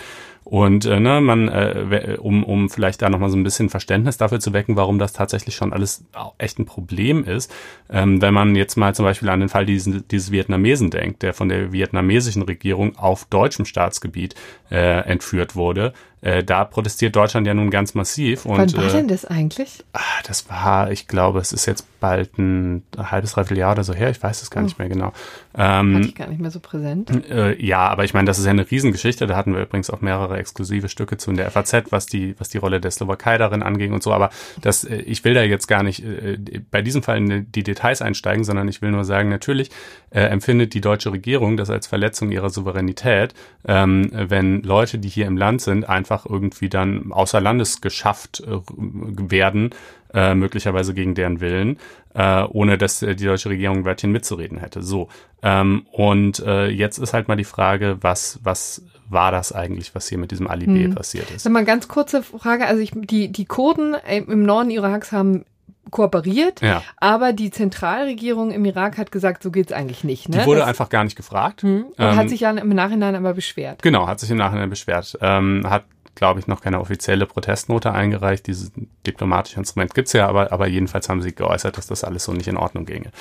[0.45, 4.39] Und äh, ne, man, äh, um, um vielleicht da nochmal so ein bisschen Verständnis dafür
[4.39, 6.05] zu wecken, warum das tatsächlich schon alles
[6.37, 7.51] echt ein Problem ist,
[7.89, 11.33] ähm, wenn man jetzt mal zum Beispiel an den Fall dieses, dieses Vietnamesen denkt, der
[11.33, 14.35] von der vietnamesischen Regierung auf deutschem Staatsgebiet
[14.71, 15.93] äh, entführt wurde,
[16.25, 18.47] äh, da protestiert Deutschland ja nun ganz massiv.
[18.47, 19.83] Und, Wann war äh, denn das eigentlich?
[19.93, 23.93] Ah, das war, ich glaube, es ist jetzt bald ein halbes, dreiviertel Jahr oder so
[23.93, 24.09] her.
[24.09, 24.63] Ich weiß es gar oh.
[24.63, 25.13] nicht mehr genau.
[25.55, 27.29] Ähm, Hatte ich gar nicht mehr so präsent.
[27.29, 29.27] Äh, ja, aber ich meine, das ist ja eine Riesengeschichte.
[29.27, 32.49] Da hatten wir übrigens auch mehrere exklusive Stücke zu in der FAZ, was die, was
[32.49, 34.11] die Rolle der Slowakei darin anging und so.
[34.11, 36.39] Aber das, äh, ich will da jetzt gar nicht äh,
[36.71, 39.69] bei diesem Fall in die Details einsteigen, sondern ich will nur sagen, natürlich
[40.09, 43.35] äh, empfindet die deutsche Regierung das als Verletzung ihrer Souveränität,
[43.67, 48.59] ähm, wenn Leute, die hier im Land sind, einfach irgendwie dann außer Landes geschafft äh,
[48.77, 49.71] werden,
[50.13, 51.77] äh, möglicherweise gegen deren Willen,
[52.13, 54.81] äh, ohne dass äh, die deutsche Regierung ein Wörtchen mitzureden hätte.
[54.81, 55.09] So.
[55.41, 60.07] Ähm, und äh, jetzt ist halt mal die Frage, was, was war das eigentlich, was
[60.07, 60.95] hier mit diesem Ali B hm.
[60.95, 61.43] passiert ist?
[61.43, 62.65] Sag mal ganz kurze Frage.
[62.65, 65.45] Also ich, die, die Kurden im Norden Iraks haben
[65.91, 66.81] kooperiert, ja.
[66.97, 70.29] aber die Zentralregierung im Irak hat gesagt, so geht's eigentlich nicht.
[70.29, 70.39] Ne?
[70.39, 71.63] Die wurde das, einfach gar nicht gefragt.
[71.63, 73.81] Hm, ähm, hat sich ja im Nachhinein aber beschwert.
[73.81, 75.17] Genau, hat sich im Nachhinein beschwert.
[75.21, 78.47] Ähm, hat glaube ich, noch keine offizielle Protestnote eingereicht.
[78.47, 78.71] Dieses
[79.05, 82.47] diplomatische Instrument gibt's ja, aber, aber jedenfalls haben sie geäußert, dass das alles so nicht
[82.47, 83.11] in Ordnung ginge.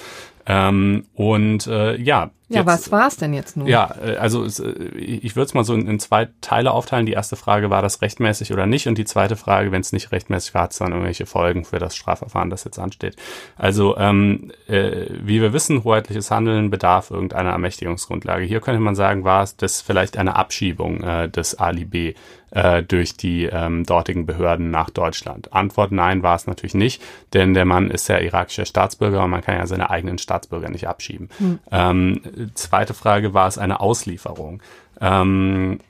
[0.46, 2.31] Ähm, und äh, ja.
[2.55, 3.67] Ja, jetzt, was war's denn jetzt nun?
[3.67, 7.07] Ja, äh, also es, äh, ich würde es mal so in, in, zwei Teile aufteilen.
[7.07, 8.87] Die erste Frage, war das rechtmäßig oder nicht?
[8.88, 11.79] Und die zweite Frage, wenn es nicht rechtmäßig war, hat es dann irgendwelche Folgen für
[11.79, 13.17] das Strafverfahren, das jetzt ansteht.
[13.57, 18.45] Also ähm, äh, wie wir wissen, hoheitliches Handeln bedarf irgendeiner Ermächtigungsgrundlage.
[18.45, 22.14] Hier könnte man sagen, war es das vielleicht eine Abschiebung äh, des Ali B
[22.51, 25.53] äh, durch die ähm, dortigen Behörden nach Deutschland?
[25.53, 29.43] Antwort nein war es natürlich nicht, denn der Mann ist ja irakischer Staatsbürger und man
[29.43, 31.29] kann ja seine eigenen Staatsbürger nicht abschieben.
[31.38, 31.59] Hm.
[31.71, 34.63] Ähm, zweite Frage, war es eine Auslieferung?
[35.01, 35.81] Ähm,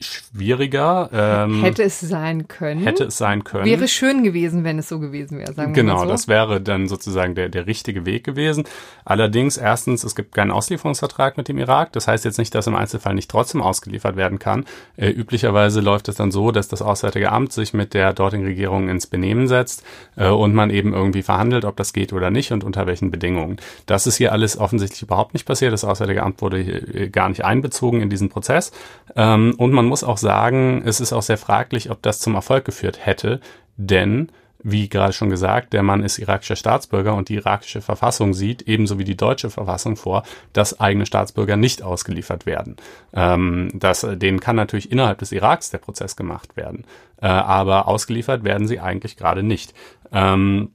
[0.00, 1.10] schwieriger.
[1.12, 2.82] Ähm, hätte es sein können.
[2.82, 3.64] Hätte es sein können.
[3.64, 5.52] Wäre schön gewesen, wenn es so gewesen wäre.
[5.52, 6.06] Sagen genau, wir so.
[6.06, 8.64] das wäre dann sozusagen der, der richtige Weg gewesen.
[9.04, 11.92] Allerdings, erstens, es gibt keinen Auslieferungsvertrag mit dem Irak.
[11.92, 14.66] Das heißt jetzt nicht, dass im Einzelfall nicht trotzdem ausgeliefert werden kann.
[14.96, 18.88] Äh, üblicherweise läuft es dann so, dass das Auswärtige Amt sich mit der dortigen Regierung
[18.88, 19.82] ins Benehmen setzt
[20.16, 23.56] äh, und man eben irgendwie verhandelt, ob das geht oder nicht und unter welchen Bedingungen.
[23.86, 25.72] Das ist hier alles offensichtlich überhaupt nicht passiert.
[25.72, 28.70] Das Auswärtige Amt wurde äh, gar nicht einbezogen in diesen Prozess.
[29.16, 32.64] Ähm, und man muss auch sagen, es ist auch sehr fraglich, ob das zum Erfolg
[32.64, 33.40] geführt hätte,
[33.76, 34.30] denn
[34.62, 38.98] wie gerade schon gesagt, der Mann ist irakischer Staatsbürger und die irakische Verfassung sieht, ebenso
[38.98, 42.76] wie die deutsche Verfassung vor, dass eigene Staatsbürger nicht ausgeliefert werden.
[43.12, 46.84] Ähm, das, denen kann natürlich innerhalb des Iraks der Prozess gemacht werden,
[47.22, 49.74] äh, aber ausgeliefert werden sie eigentlich gerade nicht.
[50.12, 50.72] Ähm,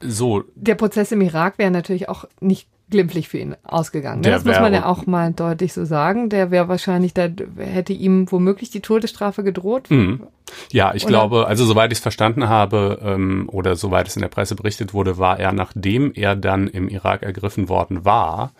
[0.00, 0.44] so.
[0.54, 4.20] Der Prozess im Irak wäre natürlich auch nicht glimpflich für ihn ausgegangen.
[4.20, 4.30] Ne?
[4.30, 6.28] Das muss man ja auch mal deutlich so sagen.
[6.28, 9.90] Der wäre wahrscheinlich, da hätte ihm womöglich die Todesstrafe gedroht.
[9.90, 10.26] Mhm.
[10.70, 11.10] Ja, ich oder?
[11.10, 14.92] glaube, also soweit ich es verstanden habe ähm, oder soweit es in der Presse berichtet
[14.92, 18.52] wurde, war er, nachdem er dann im Irak ergriffen worden war,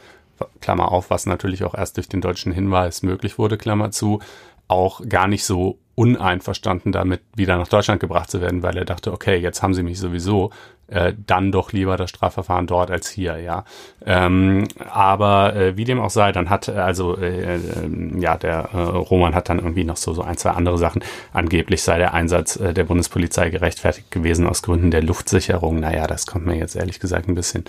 [0.61, 4.21] Klammer auf, was natürlich auch erst durch den deutschen Hinweis möglich wurde, Klammer zu,
[4.67, 9.13] auch gar nicht so uneinverstanden damit, wieder nach Deutschland gebracht zu werden, weil er dachte,
[9.13, 10.51] okay, jetzt haben sie mich sowieso,
[10.95, 13.65] äh, dann doch lieber das Strafverfahren dort als hier, ja.
[14.07, 17.61] Ähm, aber äh, wie dem auch sei, dann hat also äh, äh,
[18.19, 21.03] ja der äh, Roman hat dann irgendwie noch so so ein zwei andere Sachen.
[21.33, 25.81] Angeblich sei der Einsatz äh, der Bundespolizei gerechtfertigt gewesen aus Gründen der Luftsicherung.
[25.81, 27.65] Naja, das kommt mir jetzt ehrlich gesagt ein bisschen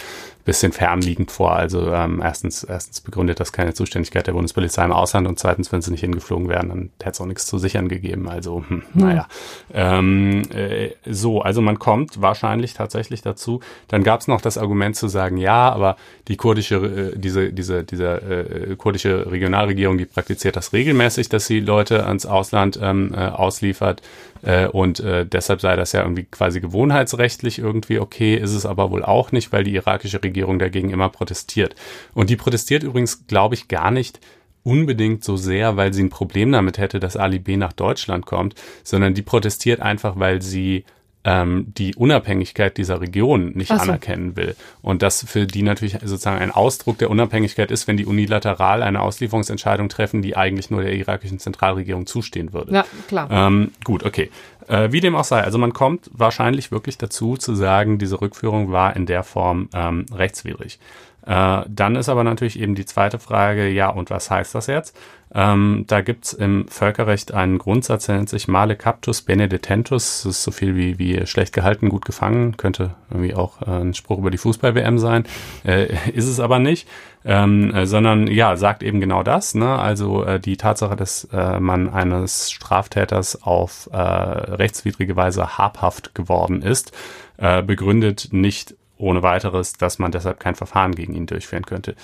[0.46, 1.54] bisschen fernliegend vor.
[1.54, 5.82] Also ähm, erstens erstens begründet das keine Zuständigkeit der Bundespolizei im Ausland und zweitens, wenn
[5.82, 8.30] sie nicht hingeflogen wären, dann hätte es auch nichts zu sichern gegeben.
[8.30, 9.28] Also hm, naja,
[9.74, 13.60] ähm, äh, so also man kommt wahrscheinlich tatsächlich tatsächlich dazu.
[13.88, 15.98] Dann gab es noch das Argument zu sagen, ja, aber
[16.28, 21.60] die kurdische, äh, diese, diese, diese äh, kurdische Regionalregierung, die praktiziert das regelmäßig, dass sie
[21.60, 24.02] Leute ans Ausland ähm, äh, ausliefert.
[24.44, 28.92] Äh, und äh, deshalb sei das ja irgendwie quasi gewohnheitsrechtlich irgendwie okay, ist es aber
[28.92, 31.76] wohl auch nicht, weil die irakische Regierung dagegen immer protestiert.
[32.14, 34.20] Und die protestiert übrigens, glaube ich, gar nicht
[34.64, 38.56] unbedingt so sehr, weil sie ein Problem damit hätte, dass Ali B nach Deutschland kommt,
[38.84, 40.86] sondern die protestiert einfach, weil sie
[41.26, 43.74] ähm, die Unabhängigkeit dieser Region nicht so.
[43.74, 44.56] anerkennen will.
[44.82, 49.02] Und das für die natürlich sozusagen ein Ausdruck der Unabhängigkeit ist, wenn die unilateral eine
[49.02, 52.74] Auslieferungsentscheidung treffen, die eigentlich nur der irakischen Zentralregierung zustehen würde.
[52.74, 53.30] Ja, klar.
[53.32, 54.30] Ähm, gut, okay.
[54.68, 58.72] Äh, wie dem auch sei, also man kommt wahrscheinlich wirklich dazu zu sagen, diese Rückführung
[58.72, 60.80] war in der Form ähm, rechtswidrig.
[61.26, 64.96] Äh, dann ist aber natürlich eben die zweite Frage, ja, und was heißt das jetzt?
[65.34, 70.22] Ähm, da gibt's im Völkerrecht einen Grundsatz, der nennt sich Male Captus Benedetentus.
[70.24, 72.56] Das ist so viel wie, wie schlecht gehalten, gut gefangen.
[72.56, 75.26] Könnte irgendwie auch äh, ein Spruch über die Fußball-WM sein.
[75.66, 76.88] Äh, ist es aber nicht.
[77.26, 79.56] Ähm, äh, sondern ja, sagt eben genau das.
[79.56, 79.78] Ne?
[79.78, 86.92] Also äh, die Tatsache, dass äh, man eines Straftäters auf rechtswidrige Weise habhaft geworden ist,
[87.38, 91.96] begründet nicht ohne weiteres, dass man deshalb kein Verfahren gegen ihn durchführen könnte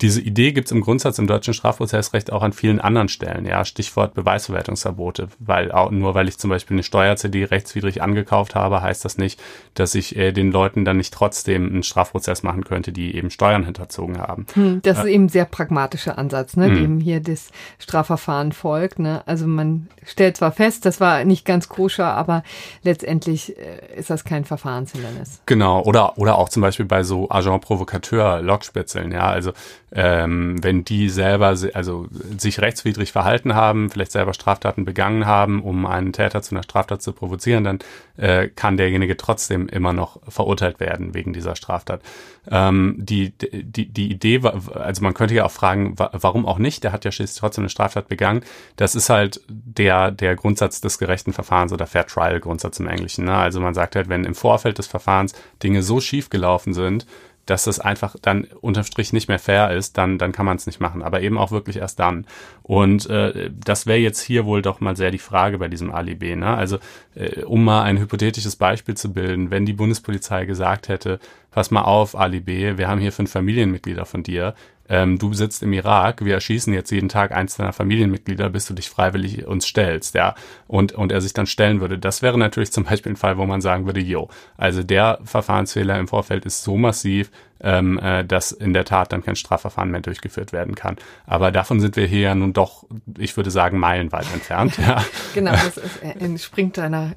[0.00, 3.44] diese Idee gibt es im Grundsatz im deutschen Strafprozessrecht auch an vielen anderen Stellen.
[3.44, 8.82] Ja, Stichwort Beweisverwertungsverbote, weil auch nur weil ich zum Beispiel eine Steuer-CD rechtswidrig angekauft habe,
[8.82, 9.40] heißt das nicht,
[9.74, 13.64] dass ich äh, den Leuten dann nicht trotzdem einen Strafprozess machen könnte, die eben Steuern
[13.64, 14.46] hinterzogen haben.
[14.54, 16.74] Hm, das äh, ist eben ein sehr pragmatischer Ansatz, ne, hm.
[16.74, 18.98] dem hier das Strafverfahren folgt.
[18.98, 19.22] Ne?
[19.26, 22.42] Also man stellt zwar fest, das war nicht ganz koscher, aber
[22.82, 25.42] letztendlich äh, ist das kein Verfahrenshindernis.
[25.46, 29.52] Genau, oder oder auch zum Beispiel bei so Agent Provocateur, Lockspitzeln, ja, also
[29.92, 32.06] ähm, wenn die selber also
[32.38, 37.02] sich rechtswidrig verhalten haben, vielleicht selber Straftaten begangen haben, um einen Täter zu einer Straftat
[37.02, 37.78] zu provozieren, dann
[38.16, 42.02] äh, kann derjenige trotzdem immer noch verurteilt werden wegen dieser Straftat.
[42.48, 46.84] Ähm, die, die, die Idee, war, also man könnte ja auch fragen, warum auch nicht?
[46.84, 48.42] Der hat ja schließlich trotzdem eine Straftat begangen.
[48.76, 53.24] Das ist halt der, der Grundsatz des gerechten Verfahrens oder Fair Trial Grundsatz im Englischen.
[53.24, 53.34] Ne?
[53.34, 57.06] Also man sagt halt, wenn im Vorfeld des Verfahrens Dinge so schief gelaufen sind,
[57.50, 60.66] dass das einfach dann unterm Strich nicht mehr fair ist, dann, dann kann man es
[60.66, 61.02] nicht machen.
[61.02, 62.26] Aber eben auch wirklich erst dann.
[62.62, 66.36] Und äh, das wäre jetzt hier wohl doch mal sehr die Frage bei diesem AliB.
[66.36, 66.46] Ne?
[66.46, 66.78] Also
[67.16, 71.18] äh, um mal ein hypothetisches Beispiel zu bilden, wenn die Bundespolizei gesagt hätte,
[71.50, 74.54] pass mal auf, Ali wir haben hier fünf Familienmitglieder von dir,
[74.90, 78.74] ähm, du sitzt im Irak, wir erschießen jetzt jeden Tag eins deiner Familienmitglieder, bis du
[78.74, 80.34] dich freiwillig uns stellst, ja,
[80.66, 81.96] und, und er sich dann stellen würde.
[81.96, 85.96] Das wäre natürlich zum Beispiel ein Fall, wo man sagen würde, jo, also der Verfahrensfehler
[85.98, 87.30] im Vorfeld ist so massiv,
[87.62, 90.96] ähm, äh, dass in der Tat dann kein Strafverfahren mehr durchgeführt werden kann.
[91.26, 92.84] Aber davon sind wir hier ja nun doch,
[93.18, 94.78] ich würde sagen, meilenweit entfernt.
[94.78, 95.04] Ja.
[95.32, 97.12] Genau, das ist, äh, entspringt deiner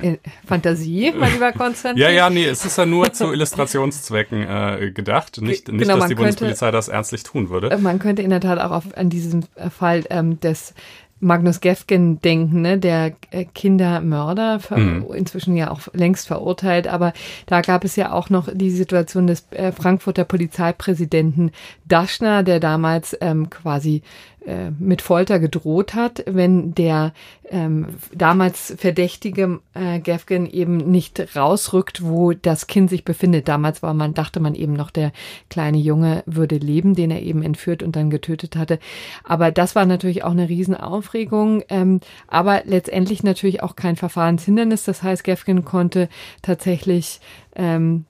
[0.00, 2.00] äh, Fantasie, mein lieber Konstantin.
[2.00, 5.40] Ja, ja, nee, es ist ja nur zu Illustrationszwecken äh, gedacht.
[5.40, 7.70] Nicht, nicht genau, dass die Bundespolizei das ernstlich tun würde.
[7.70, 9.44] Äh, man könnte in der Tat auch auf, an diesem
[9.76, 10.74] Fall ähm, des
[11.18, 15.06] Magnus Gefgen denken, ne, der äh, Kindermörder, mhm.
[15.14, 17.14] inzwischen ja auch längst verurteilt, aber
[17.46, 21.52] da gab es ja auch noch die Situation des äh, Frankfurter Polizeipräsidenten
[21.86, 24.02] Daschner, der damals ähm, quasi
[24.46, 27.12] äh, mit Folter gedroht hat, wenn der
[27.50, 33.48] ähm, damals verdächtige äh, Gefgen eben nicht rausrückt, wo das Kind sich befindet.
[33.48, 35.10] Damals war man, dachte man eben noch, der
[35.50, 38.78] kleine Junge würde leben, den er eben entführt und dann getötet hatte.
[39.24, 44.84] Aber das war natürlich auch eine Riesenaufregung, ähm, aber letztendlich natürlich auch kein Verfahrenshindernis.
[44.84, 46.08] Das heißt, Gefgen konnte
[46.42, 47.20] tatsächlich
[47.56, 48.04] ähm,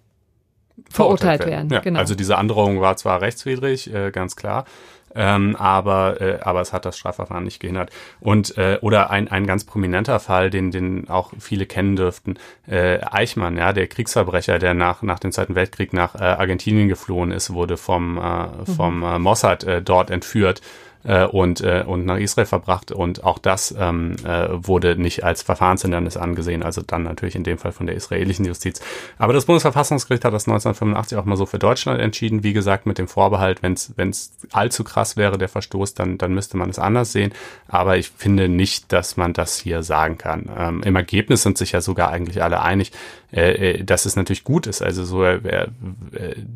[0.91, 1.71] verurteilt, verurteilt werden.
[1.71, 1.73] werden.
[1.73, 1.99] Ja, genau.
[1.99, 4.67] Also diese Androhung war zwar rechtswidrig, äh, ganz klar
[5.15, 7.91] ähm, aber, äh, aber es hat das Strafverfahren nicht gehindert.
[8.21, 12.39] Und äh, oder ein, ein ganz prominenter Fall, den, den auch viele kennen dürften,
[12.69, 17.33] äh, Eichmann, ja, der Kriegsverbrecher, der nach, nach dem Zweiten Weltkrieg nach äh, Argentinien geflohen
[17.33, 20.61] ist, wurde vom, äh, vom äh, Mossad äh, dort entführt
[21.07, 22.93] äh, und, äh, und nach Israel verbracht.
[22.93, 27.59] Und auch das ähm, äh, wurde nicht als Verfahrenshindernis angesehen, also dann natürlich in dem
[27.59, 28.81] Fall von der israelischen Justiz.
[29.19, 32.43] Aber das Bundesverfassungsgericht hat das 1985 auch mal so für Deutschland entschieden.
[32.43, 36.57] Wie gesagt, mit dem Vorbehalt, wenn es allzu krass wäre, der Verstoß, dann, dann müsste
[36.57, 37.33] man es anders sehen.
[37.69, 40.51] Aber ich finde nicht, dass man das hier sagen kann.
[40.57, 42.93] Ähm, Im Ergebnis sind sich ja sogar eigentlich alle einig,
[43.37, 44.83] äh, äh dass es natürlich gut ist.
[44.83, 45.69] Also so, äh, äh,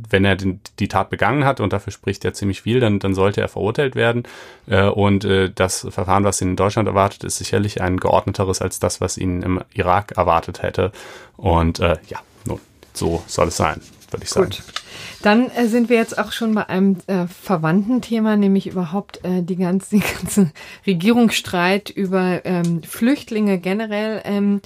[0.08, 3.14] wenn er den, die Tat begangen hat und dafür spricht er ziemlich viel, dann, dann
[3.14, 4.24] sollte er verurteilt werden.
[4.66, 8.80] Äh, und äh, das Verfahren, was ihn in Deutschland erwartet, ist sicherlich ein geordneteres als
[8.80, 10.92] das, was ihn im Irak erwartet hätte.
[11.36, 12.60] Und äh, ja, nun,
[12.94, 14.50] so soll es sein, würde ich sagen.
[15.22, 19.42] Dann äh, sind wir jetzt auch schon bei einem äh, verwandten Thema, nämlich überhaupt äh,
[19.42, 20.50] die ganze, die ganze
[20.86, 24.62] Regierungsstreit über ähm, Flüchtlinge generell ähm,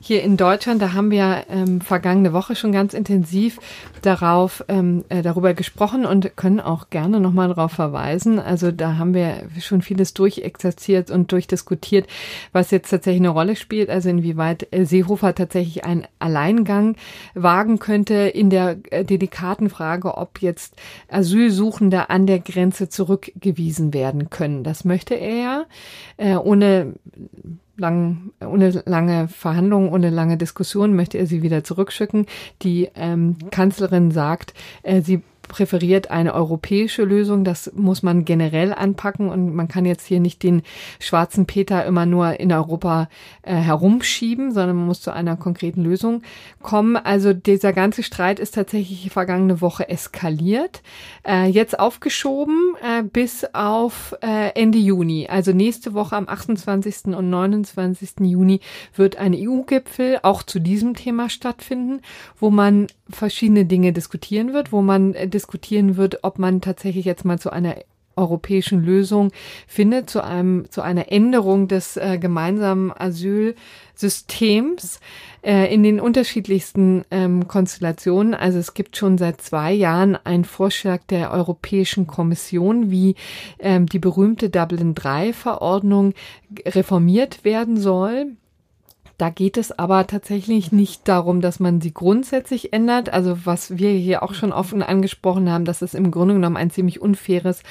[0.00, 0.80] hier in Deutschland.
[0.80, 3.58] Da haben wir ähm, vergangene Woche schon ganz intensiv
[4.02, 8.38] darauf ähm, äh, darüber gesprochen und können auch gerne nochmal darauf verweisen.
[8.38, 12.06] Also da haben wir schon vieles durchexerziert und durchdiskutiert,
[12.52, 13.90] was jetzt tatsächlich eine Rolle spielt.
[13.90, 16.94] Also inwieweit äh, Seehofer tatsächlich einen Alleingang
[17.34, 20.76] wagen könnte in der äh, delikaten Frage, ob jetzt
[21.08, 24.64] Asylsuchende an der Grenze zurückgewiesen werden können.
[24.64, 25.64] Das möchte er ja,
[26.16, 26.94] äh, ohne
[27.76, 32.26] lang, ohne lange Verhandlungen, ohne lange Diskussion möchte er sie wieder zurückschicken.
[32.62, 35.22] Die ähm, Kanzlerin sagt, äh, sie
[35.56, 37.42] präferiert eine europäische Lösung.
[37.42, 40.60] Das muss man generell anpacken und man kann jetzt hier nicht den
[41.00, 43.08] schwarzen Peter immer nur in Europa
[43.40, 46.20] äh, herumschieben, sondern man muss zu einer konkreten Lösung
[46.60, 46.96] kommen.
[46.96, 50.82] Also dieser ganze Streit ist tatsächlich vergangene Woche eskaliert,
[51.26, 55.26] äh, jetzt aufgeschoben äh, bis auf äh, Ende Juni.
[55.26, 57.16] Also nächste Woche am 28.
[57.16, 58.10] und 29.
[58.20, 58.60] Juni
[58.94, 62.02] wird ein EU-Gipfel auch zu diesem Thema stattfinden,
[62.38, 67.24] wo man verschiedene Dinge diskutieren wird, wo man äh, diskutieren wird, ob man tatsächlich jetzt
[67.24, 67.76] mal zu einer
[68.16, 69.30] europäischen Lösung
[69.68, 74.98] findet, zu einem, zu einer Änderung des äh, gemeinsamen Asylsystems
[75.42, 78.34] äh, in den unterschiedlichsten ähm, Konstellationen.
[78.34, 83.14] Also es gibt schon seit zwei Jahren einen Vorschlag der Europäischen Kommission, wie
[83.60, 86.14] ähm, die berühmte Dublin III Verordnung
[86.66, 88.32] reformiert werden soll.
[89.18, 93.08] Da geht es aber tatsächlich nicht darum, dass man sie grundsätzlich ändert.
[93.08, 96.70] Also was wir hier auch schon offen angesprochen haben, dass es im Grunde genommen ein
[96.70, 97.62] ziemlich unfaires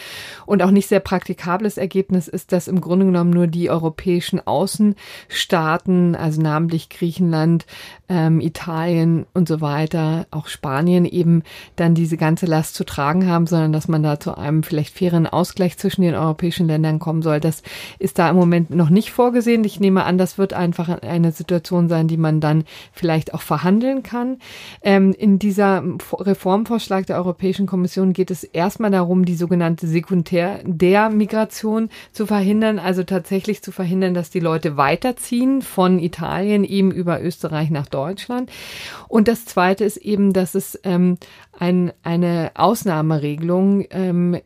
[0.47, 6.15] und auch nicht sehr praktikables Ergebnis ist, dass im Grunde genommen nur die europäischen Außenstaaten,
[6.15, 7.67] also namentlich Griechenland,
[8.10, 11.43] ähm, Italien und so weiter, auch Spanien eben
[11.75, 15.27] dann diese ganze Last zu tragen haben, sondern dass man da zu einem vielleicht fairen
[15.27, 17.39] Ausgleich zwischen den europäischen Ländern kommen soll.
[17.39, 17.62] Das
[17.99, 19.63] ist da im Moment noch nicht vorgesehen.
[19.63, 24.04] Ich nehme an, das wird einfach eine Situation sein, die man dann vielleicht auch verhandeln
[24.04, 24.38] kann.
[24.82, 31.10] Ähm, in dieser Reformvorschlag der Europäischen Kommission geht es erstmal darum, die sogenannte Sekundär der
[31.10, 37.21] Migration zu verhindern, also tatsächlich zu verhindern, dass die Leute weiterziehen von Italien eben über
[37.21, 38.52] Österreich nach Deutschland.
[39.08, 41.17] Und das Zweite ist eben, dass es ähm,
[41.58, 44.38] ein, eine Ausnahmeregelung ähm,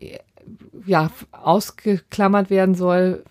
[0.86, 3.24] ja, ausgeklammert werden soll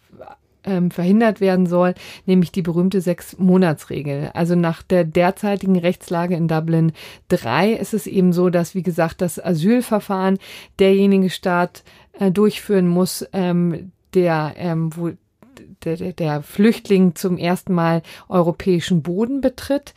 [0.68, 1.94] ähm, verhindert werden soll,
[2.26, 4.30] nämlich die berühmte Sechs-Monats-Regel.
[4.34, 6.92] Also nach der derzeitigen Rechtslage in Dublin
[7.28, 10.38] 3 ist es eben so, dass, wie gesagt, das Asylverfahren
[10.78, 15.10] derjenige Staat äh, durchführen muss, ähm, der, ähm, wo
[15.84, 19.94] der, der Flüchtling zum ersten Mal europäischen Boden betritt.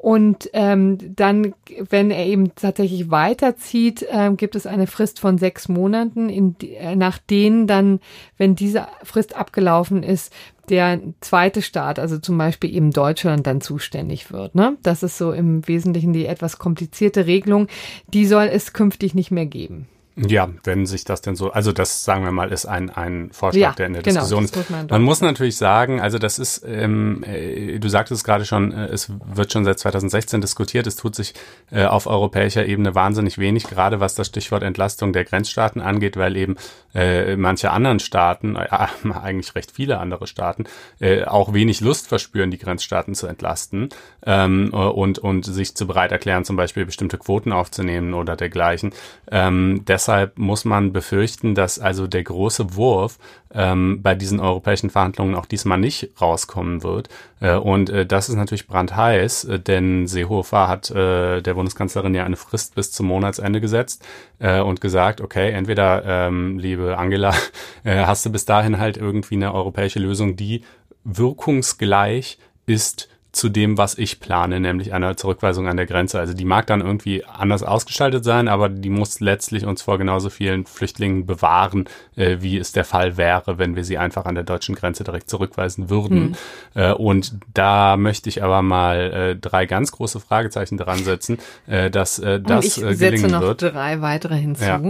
[0.00, 1.54] Und ähm, dann,
[1.90, 6.94] wenn er eben tatsächlich weiterzieht, ähm, gibt es eine Frist von sechs Monaten, in, äh,
[6.94, 7.98] nach denen dann,
[8.36, 10.32] wenn diese Frist abgelaufen ist,
[10.68, 14.54] der zweite Staat, also zum Beispiel eben Deutschland, dann zuständig wird.
[14.54, 14.76] Ne?
[14.84, 17.66] Das ist so im Wesentlichen die etwas komplizierte Regelung.
[18.12, 19.88] Die soll es künftig nicht mehr geben.
[20.26, 23.60] Ja, wenn sich das denn so, also das sagen wir mal, ist ein, ein Vorschlag,
[23.60, 24.70] ja, der in der genau, Diskussion ist.
[24.70, 28.72] Man, man muss natürlich sagen, also das ist, ähm, äh, du sagtest es gerade schon,
[28.72, 31.34] äh, es wird schon seit 2016 diskutiert, es tut sich
[31.70, 36.36] äh, auf europäischer Ebene wahnsinnig wenig, gerade was das Stichwort Entlastung der Grenzstaaten angeht, weil
[36.36, 36.56] eben
[36.94, 38.68] äh, manche anderen Staaten, äh,
[39.22, 40.64] eigentlich recht viele andere Staaten,
[41.00, 43.90] äh, auch wenig Lust verspüren, die Grenzstaaten zu entlasten
[44.26, 48.92] ähm, und, und sich zu bereit erklären, zum Beispiel bestimmte Quoten aufzunehmen oder dergleichen.
[49.30, 53.18] Ähm, deshalb muss man befürchten, dass also der große Wurf
[53.52, 57.10] ähm, bei diesen europäischen Verhandlungen auch diesmal nicht rauskommen wird.
[57.40, 62.24] Äh, und äh, das ist natürlich brandheiß, äh, denn Seehofer hat äh, der Bundeskanzlerin ja
[62.24, 64.02] eine Frist bis zum Monatsende gesetzt
[64.38, 67.34] äh, und gesagt, okay, entweder, ähm, liebe Angela,
[67.84, 70.64] äh, hast du bis dahin halt irgendwie eine europäische Lösung, die
[71.04, 76.18] wirkungsgleich ist zu dem, was ich plane, nämlich einer Zurückweisung an der Grenze.
[76.18, 80.28] Also die mag dann irgendwie anders ausgestaltet sein, aber die muss letztlich uns vor genauso
[80.28, 81.84] vielen Flüchtlingen bewahren,
[82.16, 85.30] äh, wie es der Fall wäre, wenn wir sie einfach an der deutschen Grenze direkt
[85.30, 86.36] zurückweisen würden.
[86.74, 86.82] Hm.
[86.82, 91.92] Äh, und da möchte ich aber mal äh, drei ganz große Fragezeichen dran setzen, äh,
[91.92, 93.62] dass äh, das ich äh, gelingen setze noch wird.
[93.62, 94.64] drei weitere hinzu.
[94.64, 94.80] Ja.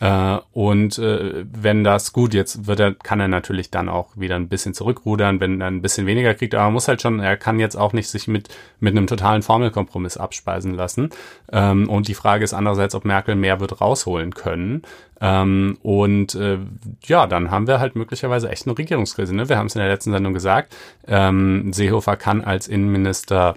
[0.00, 4.36] Äh, und äh, wenn das gut, jetzt wird er, kann er natürlich dann auch wieder
[4.36, 7.36] ein bisschen zurückrudern, wenn er ein bisschen weniger kriegt, aber er muss halt schon, er
[7.36, 8.48] kann jetzt auch nicht sich mit,
[8.80, 11.10] mit einem totalen Formelkompromiss abspeisen lassen.
[11.52, 14.82] Ähm, und die Frage ist andererseits, ob Merkel mehr wird rausholen können.
[15.20, 16.58] Ähm, und äh,
[17.04, 19.34] ja, dann haben wir halt möglicherweise echt eine Regierungskrise.
[19.34, 19.48] Ne?
[19.48, 20.76] Wir haben es in der letzten Sendung gesagt.
[21.06, 23.56] Ähm, Seehofer kann als Innenminister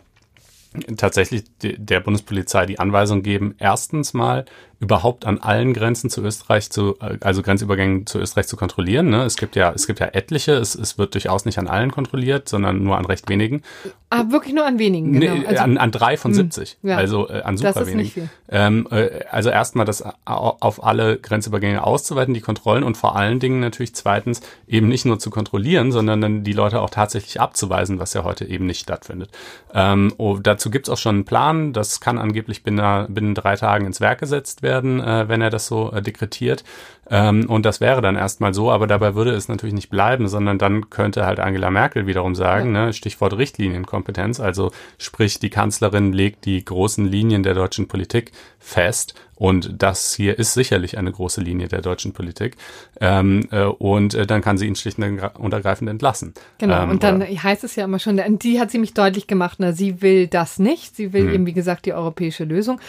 [0.97, 4.45] tatsächlich der Bundespolizei die Anweisung geben, erstens mal
[4.81, 9.11] überhaupt an allen Grenzen zu Österreich zu, also Grenzübergängen zu Österreich zu kontrollieren.
[9.11, 9.23] Ne?
[9.23, 12.49] Es gibt ja, es gibt ja etliche, es, es wird durchaus nicht an allen kontrolliert,
[12.49, 13.61] sondern nur an recht wenigen.
[14.09, 15.35] Ah, wirklich nur an wenigen, genau.
[15.35, 16.77] Nee, also, an, an drei von 70.
[16.81, 18.31] Hm, ja, also äh, an super wenigen.
[18.49, 23.59] Ähm, äh, also erstmal das auf alle Grenzübergänge auszuweiten, die Kontrollen und vor allen Dingen
[23.59, 28.15] natürlich zweitens eben nicht nur zu kontrollieren, sondern dann die Leute auch tatsächlich abzuweisen, was
[28.15, 29.29] ja heute eben nicht stattfindet.
[29.75, 33.85] Ähm, oh, dazu gibt's auch schon einen Plan, das kann angeblich binnen, binnen drei Tagen
[33.85, 36.63] ins Werk gesetzt werden werden, äh, wenn er das so äh, dekretiert.
[37.11, 40.57] Ähm, und das wäre dann erstmal so, aber dabei würde es natürlich nicht bleiben, sondern
[40.57, 42.85] dann könnte halt Angela Merkel wiederum sagen, ja.
[42.85, 49.13] ne, Stichwort Richtlinienkompetenz, also sprich die Kanzlerin legt die großen Linien der deutschen Politik fest
[49.41, 52.57] und das hier ist sicherlich eine große Linie der deutschen Politik.
[52.99, 56.35] Ähm, äh, und äh, dann kann sie ihn schlicht und ergreifend entlassen.
[56.59, 57.25] Genau, ähm, und dann oder?
[57.25, 60.95] heißt es ja immer schon, die hat ziemlich deutlich gemacht, na, sie will das nicht.
[60.95, 61.33] Sie will hm.
[61.33, 62.79] eben, wie gesagt, die europäische Lösung.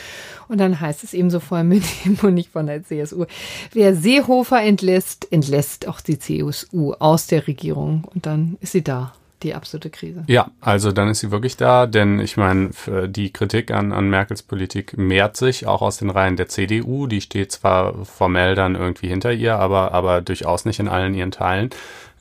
[0.46, 3.24] Und dann heißt es eben so vor allem mit dem und nicht von der CSU.
[3.72, 8.04] Wer Seehofer entlässt, entlässt auch die CSU aus der Regierung.
[8.14, 10.22] Und dann ist sie da die absolute Krise.
[10.28, 12.70] Ja, also dann ist sie wirklich da, denn ich meine,
[13.08, 17.06] die Kritik an, an Merkels Politik mehrt sich auch aus den Reihen der CDU.
[17.06, 21.32] Die steht zwar formell dann irgendwie hinter ihr, aber, aber durchaus nicht in allen ihren
[21.32, 21.70] Teilen.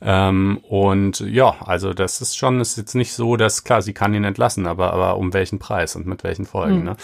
[0.04, 4.14] Ähm, und ja, also das ist schon, ist jetzt nicht so, dass klar, sie kann
[4.14, 6.78] ihn entlassen, aber, aber um welchen Preis und mit welchen Folgen.
[6.78, 6.84] Mhm.
[6.84, 6.96] Ne?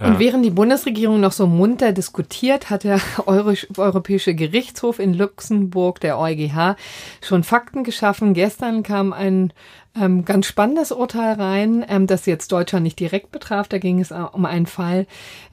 [0.00, 5.12] Und äh, während die Bundesregierung noch so munter diskutiert, hat der Euro Europäische Gerichtshof in
[5.12, 6.76] Luxemburg, der EuGH,
[7.22, 8.32] schon Fakten geschaffen.
[8.32, 9.52] Gestern kam ein
[9.94, 13.68] ähm, ganz spannendes Urteil rein, ähm, das jetzt Deutschland nicht direkt betraf.
[13.68, 15.06] Da ging es um einen Fall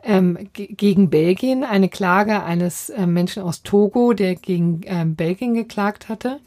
[0.03, 6.07] ähm, gegen Belgien, eine Klage eines äh, Menschen aus Togo, der gegen ähm, Belgien geklagt
[6.07, 6.39] hatte.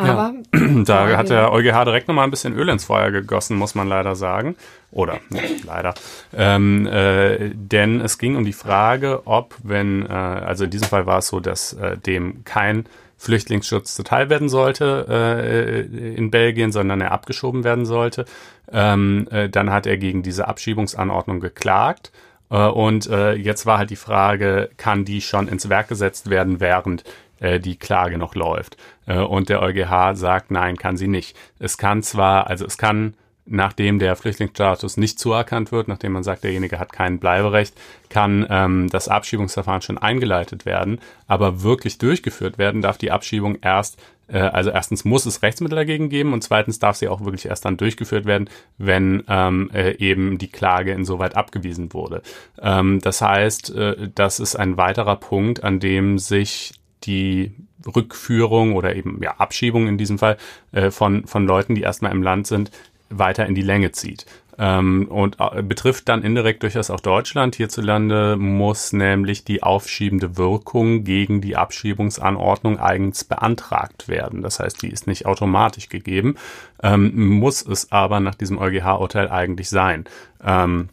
[0.00, 0.68] Aber ja.
[0.84, 4.14] da hat der EuGH direkt nochmal ein bisschen Öl ins Feuer gegossen, muss man leider
[4.16, 4.56] sagen.
[4.90, 5.94] Oder nicht leider.
[6.36, 11.06] Ähm, äh, denn es ging um die Frage, ob, wenn, äh, also in diesem Fall
[11.06, 12.86] war es so, dass äh, dem kein
[13.16, 15.80] Flüchtlingsschutz zuteil werden sollte äh,
[16.16, 18.24] in Belgien, sondern er abgeschoben werden sollte.
[18.72, 22.12] Ähm, äh, dann hat er gegen diese Abschiebungsanordnung geklagt.
[22.50, 26.60] Äh, und äh, jetzt war halt die Frage, kann die schon ins Werk gesetzt werden,
[26.60, 27.04] während
[27.40, 28.76] äh, die Klage noch läuft.
[29.06, 31.36] Äh, und der EuGH sagt, nein, kann sie nicht.
[31.58, 33.14] Es kann zwar, also es kann
[33.50, 37.74] nachdem der Flüchtlingsstatus nicht zuerkannt wird, nachdem man sagt, derjenige hat kein Bleiberecht,
[38.08, 44.00] kann ähm, das Abschiebungsverfahren schon eingeleitet werden, aber wirklich durchgeführt werden darf die Abschiebung erst,
[44.28, 47.64] äh, also erstens muss es Rechtsmittel dagegen geben und zweitens darf sie auch wirklich erst
[47.64, 52.22] dann durchgeführt werden, wenn ähm, äh, eben die Klage insoweit abgewiesen wurde.
[52.60, 56.74] Ähm, das heißt, äh, das ist ein weiterer Punkt, an dem sich
[57.04, 57.54] die
[57.86, 60.36] Rückführung oder eben ja Abschiebung in diesem Fall
[60.72, 62.70] äh, von von Leuten, die erstmal im Land sind,
[63.08, 64.26] weiter in die Länge zieht.
[64.58, 67.56] Ähm, und äh, betrifft dann indirekt durchaus auch Deutschland.
[67.56, 74.42] Hierzulande muss nämlich die aufschiebende Wirkung gegen die Abschiebungsanordnung eigens beantragt werden.
[74.42, 76.36] Das heißt, die ist nicht automatisch gegeben,
[76.82, 80.04] ähm, muss es aber nach diesem EuGH-Urteil eigentlich sein.
[80.44, 80.90] Ähm,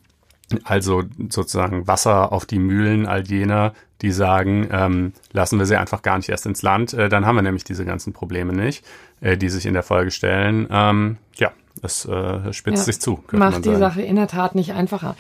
[0.64, 6.02] also sozusagen Wasser auf die Mühlen all jener, die sagen, ähm, lassen wir sie einfach
[6.02, 8.86] gar nicht erst ins Land, äh, dann haben wir nämlich diese ganzen Probleme nicht,
[9.22, 10.68] äh, die sich in der Folge stellen.
[10.70, 11.52] Ähm, ja,
[11.84, 13.19] es äh, spitzt ja, sich zu.
[13.32, 15.15] Macht die Sache in der Tat nicht einfacher.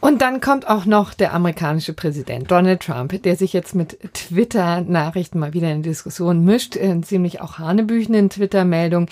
[0.00, 5.38] Und dann kommt auch noch der amerikanische Präsident Donald Trump, der sich jetzt mit Twitter-Nachrichten
[5.38, 6.76] mal wieder in Diskussion mischt.
[6.76, 9.08] Äh, ziemlich auch hanebüchenden Twitter-Meldung.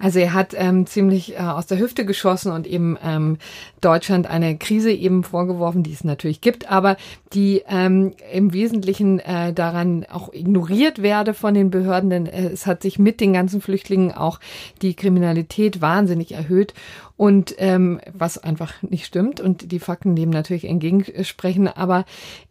[0.00, 3.38] Also er hat ähm, ziemlich äh, aus der Hüfte geschossen und eben ähm,
[3.80, 6.96] Deutschland eine Krise eben vorgeworfen, die es natürlich gibt, aber
[7.32, 12.66] die ähm, im Wesentlichen äh, daran auch ignoriert werde von den Behörden, denn äh, es
[12.66, 14.40] hat sich mit den ganzen Flüchtlingen auch
[14.82, 16.72] die Kriminalität wahnsinnig erhöht.
[17.16, 19.40] Und ähm, was einfach nicht stimmt.
[19.40, 22.04] Und die Fakten dem natürlich entgegensprechen, aber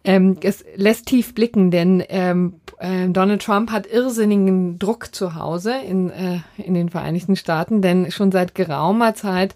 [0.04, 5.74] ähm, es lässt tief blicken, denn ähm, äh, Donald Trump hat irrsinnigen Druck zu Hause
[5.88, 9.56] in, äh, in den Vereinigten Staaten, denn schon seit geraumer Zeit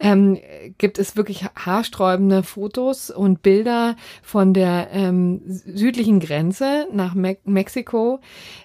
[0.00, 0.38] ähm,
[0.76, 8.20] gibt es wirklich haarsträubende Fotos und Bilder von der ähm, südlichen Grenze nach Me Mexiko,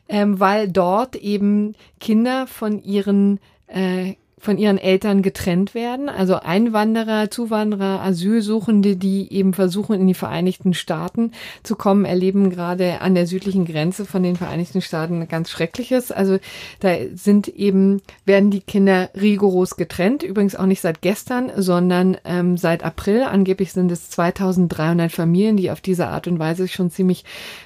[0.10, 6.10] ähm, weil dort eben Kinder von ihren äh, von ihren Eltern getrennt werden.
[6.10, 11.32] Also Einwanderer, Zuwanderer, Asylsuchende, die eben versuchen, in die Vereinigten Staaten
[11.64, 16.12] zu kommen, erleben gerade an der südlichen Grenze von den Vereinigten Staaten ganz Schreckliches.
[16.12, 16.40] Also
[16.82, 20.24] da sind eben, werden die Kinder rigoros getrennt.
[20.24, 23.24] Übrigens auch nicht seit gestern, sondern ähm, seit April.
[23.24, 27.24] Angeblich sind es 2300 Familien, die auf diese Art und Weise schon ziemlich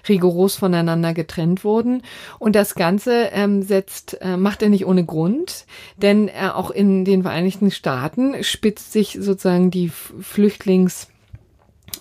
[0.08, 2.04] rigoros voneinander getrennt wurden.
[2.38, 5.66] Und das Ganze ähm, setzt, äh, macht er nicht ohne Grund,
[5.98, 11.08] denn er auch auch in den Vereinigten Staaten spitzt sich sozusagen die Flüchtlingswelle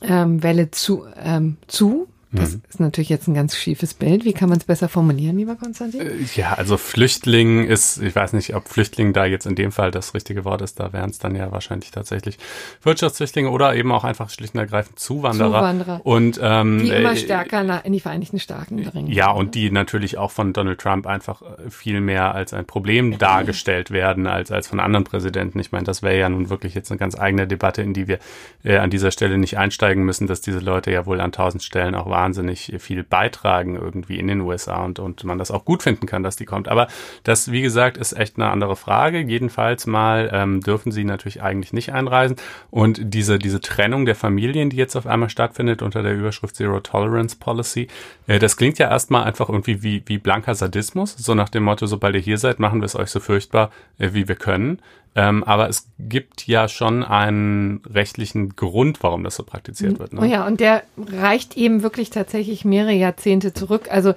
[0.03, 2.09] ähm, zu, ähm, zu.
[2.33, 2.63] Das mhm.
[2.69, 4.25] ist natürlich jetzt ein ganz schiefes Bild.
[4.25, 6.01] Wie kann man es besser formulieren, lieber Konstantin?
[6.01, 9.93] Äh, ja, also Flüchtling ist, ich weiß nicht, ob Flüchtling da jetzt in dem Fall
[9.93, 12.39] das richtige Wort ist, da wären es dann ja wahrscheinlich tatsächlich
[12.83, 15.59] Wirtschaftsflüchtlinge oder eben auch einfach schlicht und ergreifend Zuwanderer.
[15.59, 16.01] Zuwanderer.
[16.05, 19.13] Und, ähm, die immer äh, stärker in die Vereinigten Staaten dringen.
[19.13, 23.19] Ja, und die natürlich auch von Donald Trump einfach äh, viel mehr als ein Problem
[23.19, 25.61] dargestellt werden, als, als von anderen Präsidenten.
[25.61, 28.19] Ich meine, das wäre ja nun wirklich jetzt eine ganz eigene Debatte, in die wir
[28.65, 31.95] äh, an dieser Stelle nicht einsteigen müssen, dass diese Leute ja wohl an tausend Stellen
[31.95, 36.07] auch wahnsinnig viel beitragen irgendwie in den USA und, und man das auch gut finden
[36.07, 36.67] kann, dass die kommt.
[36.67, 36.89] Aber
[37.25, 39.19] das, wie gesagt, ist echt eine andere Frage.
[39.19, 42.37] Jedenfalls mal ähm, dürfen sie natürlich eigentlich nicht einreisen.
[42.71, 46.81] Und diese, diese Trennung der Familien, die jetzt auf einmal stattfindet unter der Überschrift Zero
[46.81, 47.89] Tolerance Policy,
[48.27, 51.85] äh, das klingt ja erstmal einfach irgendwie wie, wie blanker Sadismus, so nach dem Motto,
[51.87, 54.81] sobald ihr hier seid, machen wir es euch so furchtbar, äh, wie wir können.
[55.17, 60.13] Ähm, aber es gibt ja schon einen rechtlichen Grund, warum das so praktiziert wird.
[60.13, 60.21] Ne?
[60.21, 63.89] Oh ja, und der reicht eben wirklich tatsächlich mehrere Jahrzehnte zurück.
[63.91, 64.13] Also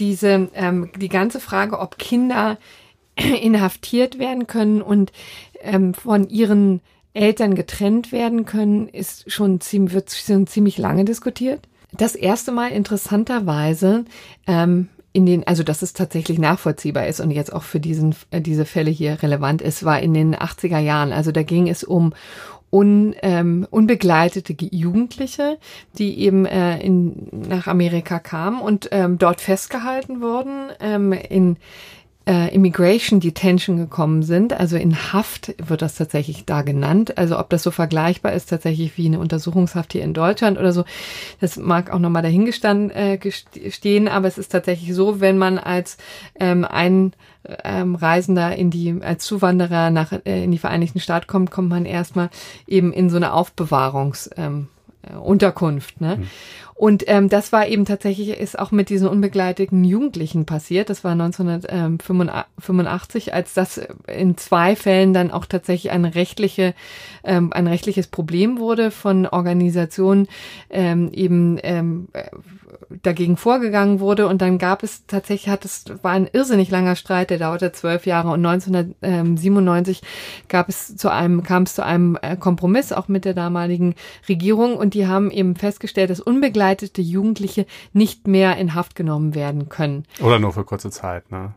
[0.00, 2.58] diese, ähm, die ganze Frage, ob Kinder
[3.16, 5.12] inhaftiert werden können und
[5.60, 6.80] ähm, von ihren
[7.14, 11.60] Eltern getrennt werden können, ist schon ziemlich, wird schon ziemlich lange diskutiert.
[11.92, 14.04] Das erste Mal interessanterweise
[14.48, 18.40] ähm, in den, also dass es tatsächlich nachvollziehbar ist und jetzt auch für diesen, äh,
[18.40, 21.12] diese Fälle hier relevant ist, war in den 80er Jahren.
[21.12, 22.14] Also da ging es um
[22.70, 25.58] un, ähm, unbegleitete Jugendliche,
[25.98, 31.56] die eben äh, in, nach Amerika kamen und ähm, dort festgehalten wurden ähm, in
[32.30, 37.18] äh, Immigration Detention gekommen sind, also in Haft wird das tatsächlich da genannt.
[37.18, 40.84] Also ob das so vergleichbar ist tatsächlich wie eine Untersuchungshaft hier in Deutschland oder so,
[41.40, 43.18] das mag auch nochmal dahingestanden äh,
[43.72, 45.96] stehen, aber es ist tatsächlich so, wenn man als
[46.38, 47.14] ähm, ein
[47.64, 51.84] ähm, Reisender in die, als Zuwanderer nach, äh, in die Vereinigten Staaten kommt, kommt man
[51.84, 52.30] erstmal
[52.68, 54.68] eben in so eine Aufbewahrungs, ähm,
[55.02, 56.00] äh, Unterkunft.
[56.00, 56.18] Ne?
[56.18, 56.30] Mhm.
[56.80, 60.88] Und ähm, das war eben tatsächlich, ist auch mit diesen unbegleiteten Jugendlichen passiert.
[60.88, 66.72] Das war 1985, als das in zwei Fällen dann auch tatsächlich eine rechtliche,
[67.22, 70.26] ähm, ein rechtliches Problem wurde von Organisationen
[70.70, 72.08] ähm, eben ähm,
[73.02, 74.26] dagegen vorgegangen wurde.
[74.26, 78.06] Und dann gab es tatsächlich, hat es war ein irrsinnig langer Streit, der dauerte zwölf
[78.06, 78.30] Jahre.
[78.30, 80.02] Und 1997
[80.48, 83.94] gab es zu einem, kam es zu einem äh, Kompromiss auch mit der damaligen
[84.28, 84.76] Regierung.
[84.76, 86.69] Und die haben eben festgestellt, dass unbegleitete
[87.02, 90.04] Jugendliche nicht mehr in Haft genommen werden können.
[90.20, 91.54] Oder nur für kurze Zeit, ne?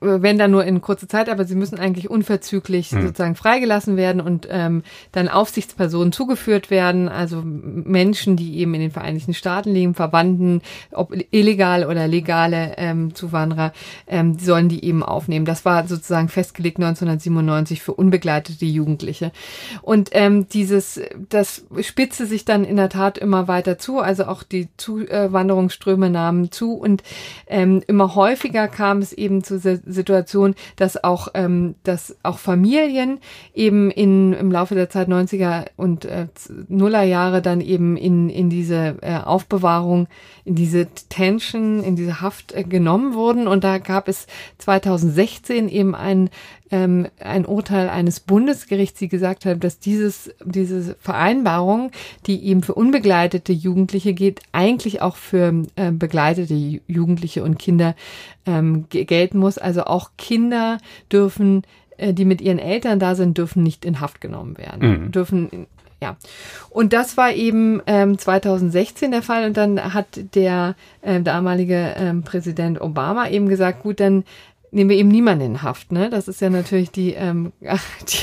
[0.00, 3.02] Wenn dann nur in kurzer Zeit, aber sie müssen eigentlich unverzüglich mhm.
[3.02, 8.90] sozusagen freigelassen werden und ähm, dann Aufsichtspersonen zugeführt werden, also Menschen, die eben in den
[8.90, 10.62] Vereinigten Staaten leben, Verwandten,
[10.92, 13.72] ob illegal oder legale ähm, Zuwanderer,
[14.06, 15.44] ähm, sollen die eben aufnehmen.
[15.44, 19.32] Das war sozusagen festgelegt 1997 für unbegleitete Jugendliche.
[19.80, 24.42] Und ähm, dieses, das spitze sich dann in der Tat immer weiter zu, also auch
[24.42, 27.02] die Zuwanderungsströme nahmen zu und
[27.46, 33.18] ähm, immer häufiger kam es eben zu Situation, dass auch, ähm, dass auch Familien
[33.54, 36.26] eben in, im Laufe der Zeit 90er und äh,
[36.68, 40.08] Nuller Jahre dann eben in, in diese äh, Aufbewahrung,
[40.44, 43.48] in diese Tension, in diese Haft äh, genommen wurden.
[43.48, 44.26] Und da gab es
[44.58, 46.30] 2016 eben ein
[46.72, 51.92] ähm, ein Urteil eines Bundesgerichts, die gesagt hat, dass dieses, diese Vereinbarung,
[52.26, 57.94] die eben für unbegleitete Jugendliche geht, eigentlich auch für äh, begleitete Jugendliche und Kinder
[58.46, 59.58] ähm, gelten muss.
[59.58, 60.78] Also auch Kinder
[61.12, 61.62] dürfen
[61.98, 65.12] äh, die mit ihren Eltern da sind, dürfen nicht in Haft genommen werden, mhm.
[65.12, 65.66] dürfen
[66.02, 66.16] ja,
[66.68, 72.24] und das war eben ähm, 2016 der Fall und dann hat der äh, damalige ähm,
[72.24, 74.24] Präsident Obama eben gesagt, gut, dann
[74.72, 75.92] nehmen wir eben niemanden in Haft.
[75.92, 76.10] Ne?
[76.10, 78.18] Das ist ja natürlich die, ähm, die,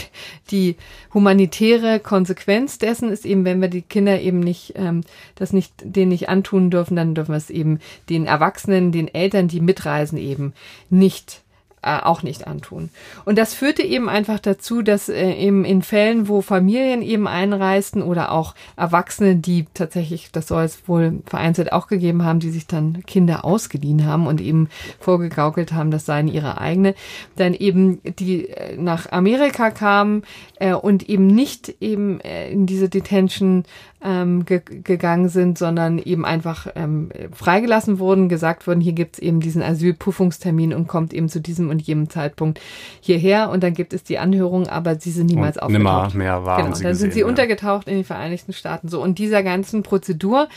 [0.51, 0.75] die
[1.13, 5.01] humanitäre Konsequenz dessen ist eben, wenn wir die Kinder eben nicht, ähm,
[5.35, 7.79] das nicht, denen nicht antun dürfen, dann dürfen wir es eben
[8.09, 10.53] den Erwachsenen, den Eltern, die mitreisen, eben
[10.89, 11.43] nicht
[11.81, 12.89] äh, auch nicht antun.
[13.25, 18.01] Und das führte eben einfach dazu, dass äh, eben in Fällen, wo Familien eben einreisten
[18.01, 22.67] oder auch Erwachsene, die tatsächlich, das soll es wohl vereinzelt auch gegeben haben, die sich
[22.67, 24.69] dann Kinder ausgeliehen haben und eben
[24.99, 26.95] vorgegaukelt haben, das seien ihre eigene,
[27.35, 30.23] dann eben die äh, nach Amerika kamen
[30.59, 33.63] äh, und eben nicht eben äh, in diese Detention
[34.01, 39.41] ähm, ge gegangen sind, sondern eben einfach ähm, freigelassen wurden, gesagt wurden, hier gibt's eben
[39.41, 42.59] diesen Asylprüfungstermin und kommt eben zu diesem und jenem Zeitpunkt
[43.01, 46.13] hierher und dann gibt es die Anhörung, aber sie sind niemals und aufgetaucht.
[46.13, 47.25] Nimmer mehr waren genau, sie dann gesehen, sind sie ja.
[47.25, 48.87] untergetaucht in den Vereinigten Staaten.
[48.87, 50.47] So und dieser ganzen Prozedur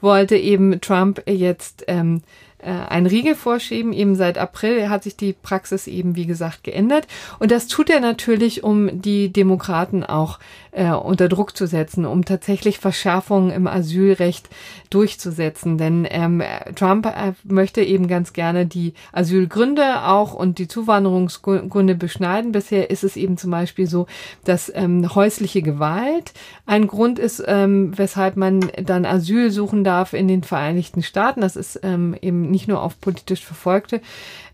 [0.00, 2.22] wollte eben Trump jetzt ähm,
[2.58, 3.92] äh, einen Riegel vorschieben.
[3.92, 7.06] Eben seit April hat sich die Praxis eben, wie gesagt, geändert.
[7.38, 10.38] Und das tut er natürlich, um die Demokraten auch
[10.78, 14.48] äh, unter Druck zu setzen, um tatsächlich Verschärfungen im Asylrecht
[14.90, 15.76] durchzusetzen.
[15.76, 16.42] Denn ähm,
[16.76, 22.52] Trump äh, möchte eben ganz gerne die Asylgründe auch und die Zuwanderungsgründe beschneiden.
[22.52, 24.06] Bisher ist es eben zum Beispiel so,
[24.44, 26.32] dass ähm, häusliche Gewalt
[26.64, 31.40] ein Grund ist, ähm, weshalb man dann Asyl suchen darf in den Vereinigten Staaten.
[31.40, 34.00] Das ist ähm, eben nicht nur auf politisch Verfolgte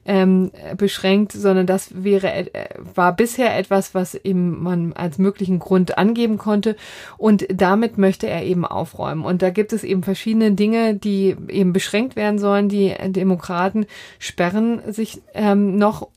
[0.07, 5.98] ähm, beschränkt, sondern das wäre äh, war bisher etwas, was eben man als möglichen Grund
[5.98, 6.76] angeben konnte.
[7.16, 9.24] Und damit möchte er eben aufräumen.
[9.24, 12.68] Und da gibt es eben verschiedene Dinge, die eben beschränkt werden sollen.
[12.68, 13.86] Die Demokraten
[14.18, 16.09] sperren sich ähm, noch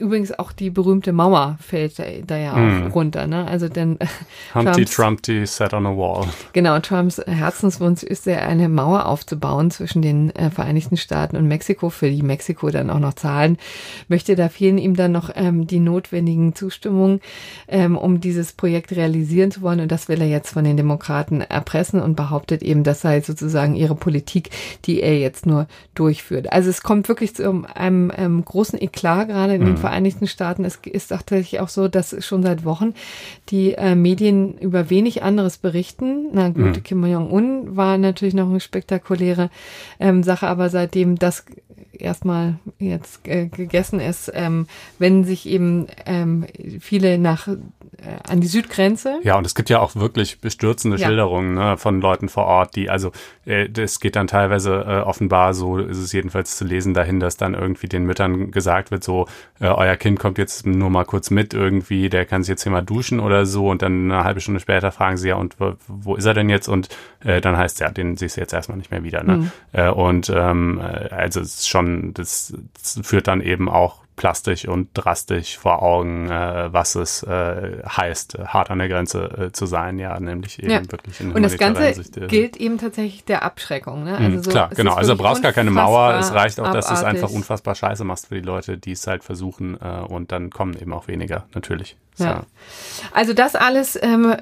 [0.00, 2.90] Übrigens auch die berühmte Mauer fällt da, da ja auch mm.
[2.92, 3.28] runter.
[3.28, 3.46] Ne?
[3.46, 3.96] Also denn
[4.54, 6.26] Humpty Trumpty sat on a wall.
[6.52, 11.90] Genau, Trumps Herzenswunsch ist ja eine Mauer aufzubauen zwischen den äh, Vereinigten Staaten und Mexiko,
[11.90, 13.56] für die Mexiko dann auch noch zahlen
[14.08, 14.34] möchte.
[14.34, 17.20] Da fehlen ihm dann noch ähm, die notwendigen Zustimmungen,
[17.68, 19.78] ähm, um dieses Projekt realisieren zu wollen.
[19.78, 23.76] Und das will er jetzt von den Demokraten erpressen und behauptet eben, das sei sozusagen
[23.76, 24.50] ihre Politik,
[24.86, 26.52] die er jetzt nur durchführt.
[26.52, 29.66] Also es kommt wirklich zu einem, einem großen Eklat gerade in mm.
[29.66, 30.64] den Vereinigten Staaten.
[30.64, 32.94] Es ist tatsächlich auch so, dass schon seit Wochen
[33.50, 36.28] die äh, Medien über wenig anderes berichten.
[36.32, 36.82] Na gut, mhm.
[36.82, 39.50] Kim Jong-un war natürlich noch eine spektakuläre
[40.00, 41.44] ähm, Sache, aber seitdem das
[41.92, 44.66] erstmal jetzt äh, gegessen ist, ähm,
[44.98, 46.46] wenden sich eben ähm,
[46.80, 47.48] viele nach
[47.98, 49.20] äh, an die Südgrenze.
[49.22, 51.06] Ja, und es gibt ja auch wirklich bestürzende ja.
[51.06, 53.12] Schilderungen ne, von Leuten vor Ort, die also
[53.44, 57.36] äh, das geht dann teilweise äh, offenbar so ist es jedenfalls zu lesen dahin, dass
[57.36, 59.26] dann irgendwie den Müttern gesagt wird so
[59.60, 62.72] äh, euer Kind kommt jetzt nur mal kurz mit irgendwie, der kann sich jetzt hier
[62.72, 65.74] mal duschen oder so und dann eine halbe Stunde später fragen sie ja und wo,
[65.86, 66.88] wo ist er denn jetzt und
[67.24, 69.22] äh, dann heißt ja, den siehst du jetzt erstmal nicht mehr wieder.
[69.22, 69.36] Ne?
[69.36, 69.50] Mhm.
[69.72, 74.66] Äh, und ähm, äh, also es ist schon, das, das führt dann eben auch plastisch
[74.66, 79.66] und drastisch vor Augen, äh, was es äh, heißt, hart an der Grenze äh, zu
[79.66, 80.92] sein, ja, nämlich eben ja.
[80.92, 84.04] wirklich in Und das Ganze Sicht, äh, gilt eben tatsächlich der Abschreckung.
[84.04, 84.16] Ne?
[84.16, 84.94] Also mhm, so, Klar, genau.
[84.94, 86.14] Also du brauchst gar keine Mauer.
[86.18, 89.06] Es reicht auch, dass du es einfach unfassbar scheiße machst für die Leute, die es
[89.06, 91.96] halt versuchen äh, und dann kommen eben auch weniger, natürlich.
[92.18, 92.44] Ja.
[93.12, 94.36] Also das alles ähm,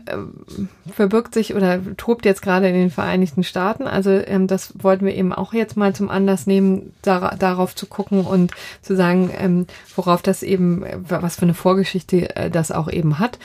[0.94, 3.86] verbirgt sich oder tobt jetzt gerade in den Vereinigten Staaten.
[3.86, 7.86] Also ähm, das wollten wir eben auch jetzt mal zum Anlass nehmen, da, darauf zu
[7.86, 8.52] gucken und
[8.82, 9.61] zu sagen, ähm,
[9.96, 13.38] worauf das eben, was für eine Vorgeschichte äh, das auch eben hat.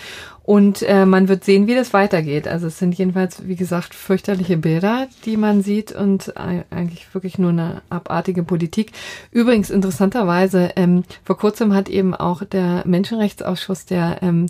[0.44, 2.48] Und äh, man wird sehen, wie das weitergeht.
[2.48, 7.50] Also es sind jedenfalls, wie gesagt, fürchterliche Bilder, die man sieht und eigentlich wirklich nur
[7.50, 8.94] eine abartige Politik.
[9.32, 14.46] Übrigens interessanterweise, ähm, vor kurzem hat eben auch der Menschenrechtsausschuss der ähm,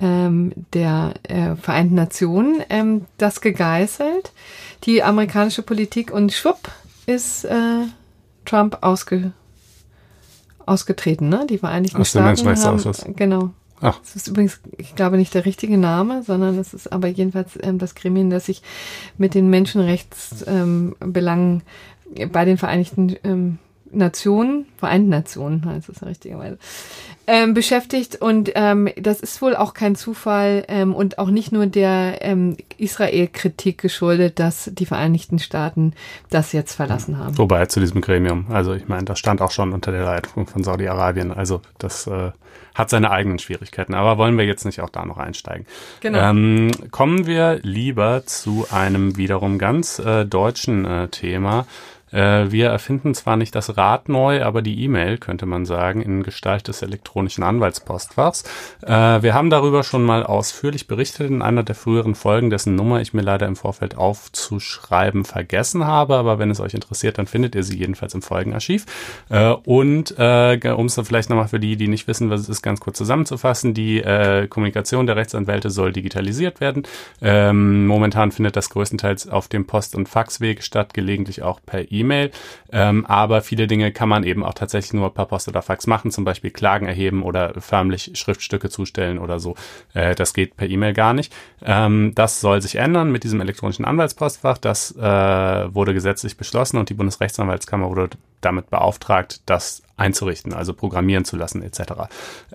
[0.00, 4.32] ähm, der äh, Vereinten Nationen ähm, das gegeißelt,
[4.84, 6.70] die amerikanische Politik und schwupp
[7.06, 7.84] ist äh,
[8.44, 9.32] Trump ausge,
[10.68, 11.46] ausgetreten, ne?
[11.48, 13.50] Die Vereinigten Aus Staaten haben, genau
[13.80, 13.98] Ach.
[14.00, 17.78] Das ist übrigens, ich glaube, nicht der richtige Name, sondern es ist aber jedenfalls ähm,
[17.78, 18.62] das Gremium, das sich
[19.18, 21.62] mit den Menschenrechtsbelangen
[22.16, 23.58] ähm, bei den Vereinigten ähm,
[23.92, 26.58] Nationen, Vereinten Nationen heißt es richtigerweise,
[27.26, 28.16] ähm, beschäftigt.
[28.16, 32.56] Und ähm, das ist wohl auch kein Zufall ähm, und auch nicht nur der ähm,
[32.78, 35.92] Israel-Kritik geschuldet, dass die Vereinigten Staaten
[36.30, 37.36] das jetzt verlassen haben.
[37.38, 40.64] Wobei zu diesem Gremium, also ich meine, das stand auch schon unter der Leitung von
[40.64, 41.32] Saudi-Arabien.
[41.32, 42.30] Also das äh,
[42.74, 43.94] hat seine eigenen Schwierigkeiten.
[43.94, 45.66] Aber wollen wir jetzt nicht auch da noch einsteigen?
[46.00, 46.18] Genau.
[46.18, 51.66] Ähm, kommen wir lieber zu einem wiederum ganz äh, deutschen äh, Thema.
[52.12, 56.22] Äh, wir erfinden zwar nicht das Rad neu, aber die E-Mail, könnte man sagen, in
[56.22, 58.44] Gestalt des elektronischen Anwaltspostfachs.
[58.82, 63.00] Äh, wir haben darüber schon mal ausführlich berichtet in einer der früheren Folgen, dessen Nummer
[63.00, 67.54] ich mir leider im Vorfeld aufzuschreiben vergessen habe, aber wenn es euch interessiert, dann findet
[67.54, 68.86] ihr sie jedenfalls im Folgenarchiv.
[69.28, 72.80] Äh, und um es vielleicht nochmal für die, die nicht wissen, was es ist, ganz
[72.80, 74.02] kurz zusammenzufassen, die
[74.48, 76.84] Kommunikation der Rechtsanwälte soll digitalisiert werden.
[77.20, 81.97] Ähm, momentan findet das größtenteils auf dem Post- und Faxweg statt, gelegentlich auch per E-Mail.
[82.00, 82.30] E-Mail.
[82.70, 86.10] Ähm, aber viele Dinge kann man eben auch tatsächlich nur per Post oder Fax machen,
[86.10, 89.54] zum Beispiel Klagen erheben oder förmlich Schriftstücke zustellen oder so.
[89.94, 91.34] Äh, das geht per E-Mail gar nicht.
[91.64, 94.58] Ähm, das soll sich ändern mit diesem elektronischen Anwaltspostfach.
[94.58, 98.10] Das äh, wurde gesetzlich beschlossen und die Bundesrechtsanwaltskammer wurde
[98.40, 101.82] damit beauftragt, das einzurichten, also programmieren zu lassen etc.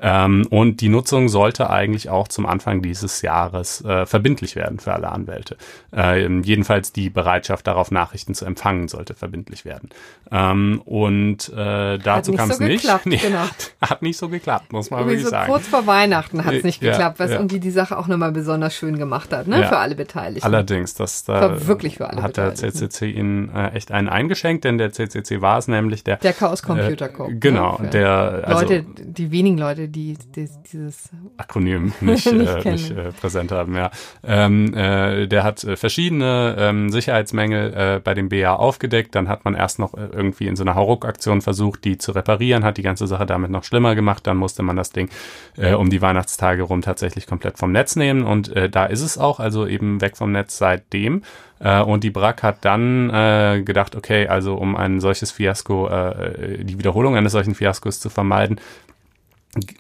[0.02, 4.94] Ähm, und die Nutzung sollte eigentlich auch zum Anfang dieses Jahres äh, verbindlich werden für
[4.94, 5.58] alle Anwälte.
[5.96, 9.90] Äh, jedenfalls die Bereitschaft darauf Nachrichten zu empfangen sollte verbindlich werden.
[10.32, 12.82] Ähm, und äh, dazu kam es so nicht.
[12.82, 13.40] Geklappt, nee, genau.
[13.40, 15.52] hat, hat, nicht so geklappt, muss man wirklich so sagen.
[15.52, 17.38] Kurz vor Weihnachten hat es nicht geklappt, was ja.
[17.38, 19.62] irgendwie die Sache auch nochmal besonders schön gemacht hat, ne?
[19.62, 19.68] Ja.
[19.68, 20.46] Für alle Beteiligten.
[20.46, 24.78] Allerdings, das da wirklich für alle hat der CCC ihnen äh, echt einen eingeschenkt, denn
[24.78, 27.34] der CCC war es nämlich der der Chaos Computer Code.
[27.34, 27.90] Äh, genau, ne?
[27.90, 33.12] der also, Leute, die wenigen Leute, die, die dieses Akronym nicht, nicht, äh, nicht äh,
[33.12, 33.92] präsent haben, ja.
[34.24, 39.16] Ähm, äh, der hat äh, verschiedene ähm, Sicherheitsmängel äh, bei dem BA aufgedeckt.
[39.16, 42.64] Dann hat man erst noch äh, irgendwie in so einer Hauruck-Aktion versucht, die zu reparieren,
[42.64, 44.26] hat die ganze Sache damit noch schlimmer gemacht.
[44.28, 45.10] Dann musste man das Ding
[45.58, 49.18] äh, um die Weihnachtstage rum tatsächlich komplett vom Netz nehmen und äh, da ist es
[49.18, 51.24] auch, also eben weg vom Netz seitdem.
[51.64, 56.64] Äh, und die BRAC hat dann äh, gedacht, okay, also um ein solches Fiasko, äh,
[56.64, 58.60] die Wiederholung eines solchen Fiaskos zu vermeiden,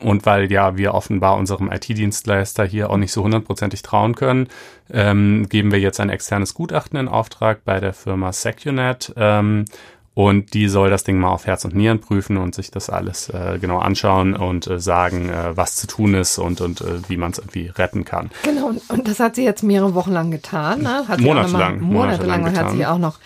[0.01, 4.47] und weil ja wir offenbar unserem IT-Dienstleister hier auch nicht so hundertprozentig trauen können,
[4.91, 9.11] ähm, geben wir jetzt ein externes Gutachten in Auftrag bei der Firma Secunet.
[9.17, 9.65] Ähm,
[10.13, 13.29] und die soll das Ding mal auf Herz und Nieren prüfen und sich das alles
[13.29, 17.17] äh, genau anschauen und äh, sagen, äh, was zu tun ist und, und äh, wie
[17.17, 18.29] man es irgendwie retten kann.
[18.43, 20.83] Genau, und das hat sie jetzt mehrere Wochen lang getan.
[20.83, 21.07] Ne?
[21.07, 21.81] Hat monatelang.
[21.81, 23.19] Monatelang, monatelang und hat sie auch noch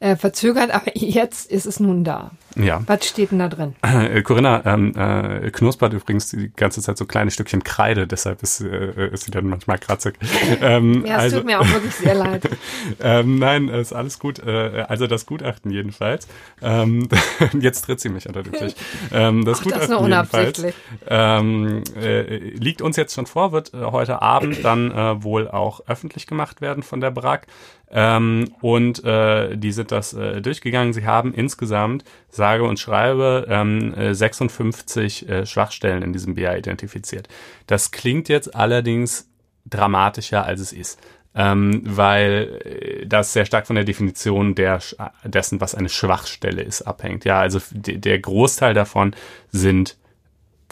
[0.00, 2.32] äh, verzögert, aber jetzt ist es nun da.
[2.56, 2.82] Ja.
[2.86, 3.74] Was steht denn da drin?
[3.82, 8.60] Äh, Corinna ähm, äh, knuspert übrigens die ganze Zeit so kleine Stückchen Kreide, deshalb ist,
[8.60, 10.14] äh, ist sie dann manchmal kratzig.
[10.60, 12.48] ähm, ja, es also, tut mir auch wirklich sehr leid.
[13.00, 14.38] ähm, nein, ist alles gut.
[14.40, 16.28] Äh, also das Gutachten jedenfalls.
[16.60, 17.08] Ähm,
[17.60, 18.74] jetzt tritt sie mich unter den Tisch.
[19.12, 20.74] Ähm, das Ach, Gutachten das jedenfalls
[21.08, 25.80] ähm, äh, liegt uns jetzt schon vor, wird äh, heute Abend dann äh, wohl auch
[25.86, 27.46] öffentlich gemacht werden von der BRAG.
[27.94, 30.94] Ähm, und äh, die sind das äh, durchgegangen.
[30.94, 32.04] Sie haben insgesamt,
[32.42, 37.28] sage und schreibe, ähm, 56 äh, Schwachstellen in diesem BA identifiziert.
[37.68, 39.28] Das klingt jetzt allerdings
[39.64, 40.98] dramatischer, als es ist.
[41.36, 44.80] Ähm, weil äh, das sehr stark von der Definition der,
[45.24, 47.24] dessen, was eine Schwachstelle ist, abhängt.
[47.24, 49.14] Ja, also der Großteil davon
[49.52, 49.96] sind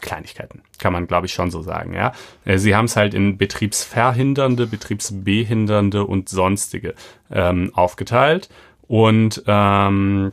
[0.01, 2.13] Kleinigkeiten, kann man glaube ich schon so sagen, ja.
[2.45, 6.95] Äh, sie haben es halt in betriebsverhindernde, betriebsbehindernde und sonstige
[7.31, 8.49] ähm, aufgeteilt.
[8.91, 10.33] Und ähm,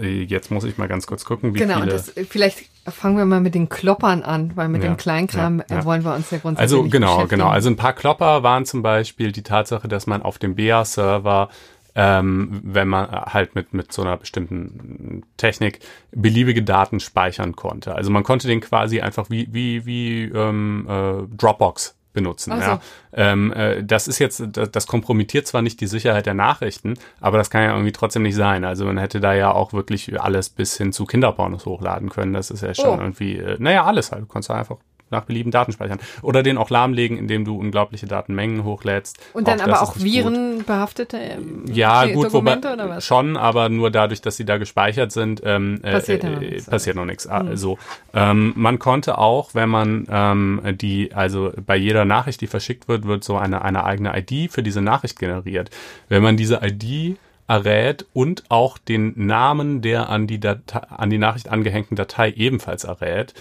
[0.00, 2.02] jetzt muss ich mal ganz kurz gucken, wie genau, viele...
[2.14, 5.76] Genau, vielleicht fangen wir mal mit den Kloppern an, weil mit ja, dem Kleinkram ja,
[5.76, 5.84] ja.
[5.84, 7.48] wollen wir uns ja grundsätzlich Also genau, genau.
[7.48, 11.48] Also ein paar Klopper waren zum Beispiel die Tatsache, dass man auf dem BEA-Server
[11.94, 15.80] ähm, wenn man halt mit, mit so einer bestimmten Technik
[16.12, 17.94] beliebige Daten speichern konnte.
[17.94, 22.52] Also man konnte den quasi einfach wie, wie, wie ähm, äh, Dropbox benutzen.
[22.52, 22.70] Also.
[22.70, 22.80] Ja.
[23.12, 27.38] Ähm, äh, das ist jetzt, das, das kompromittiert zwar nicht die Sicherheit der Nachrichten, aber
[27.38, 28.64] das kann ja irgendwie trotzdem nicht sein.
[28.64, 32.32] Also man hätte da ja auch wirklich alles bis hin zu Kinderpornos hochladen können.
[32.32, 33.02] Das ist ja schon oh.
[33.02, 34.22] irgendwie, äh, naja, alles halt.
[34.22, 34.76] Du kannst einfach
[35.10, 35.98] nach Belieben Daten speichern.
[36.22, 39.18] Oder den auch lahmlegen, indem du unglaubliche Datenmengen hochlädst.
[39.32, 43.04] Und dann auch aber auch virenbehaftete ähm, ja, gut, Dokumente wobei, oder was?
[43.04, 46.66] Schon, aber nur dadurch, dass sie da gespeichert sind, ähm, äh, passiert, äh, noch nichts,
[46.66, 47.26] passiert noch nichts.
[47.26, 47.32] Mhm.
[47.32, 47.78] Also
[48.14, 53.06] ähm, man konnte auch, wenn man ähm, die, also bei jeder Nachricht, die verschickt wird,
[53.06, 55.70] wird so eine, eine eigene ID für diese Nachricht generiert.
[56.08, 57.18] Wenn man diese ID
[57.50, 62.84] errät und auch den Namen der an die, Datei, an die Nachricht angehängten Datei ebenfalls
[62.84, 63.34] errät, äh,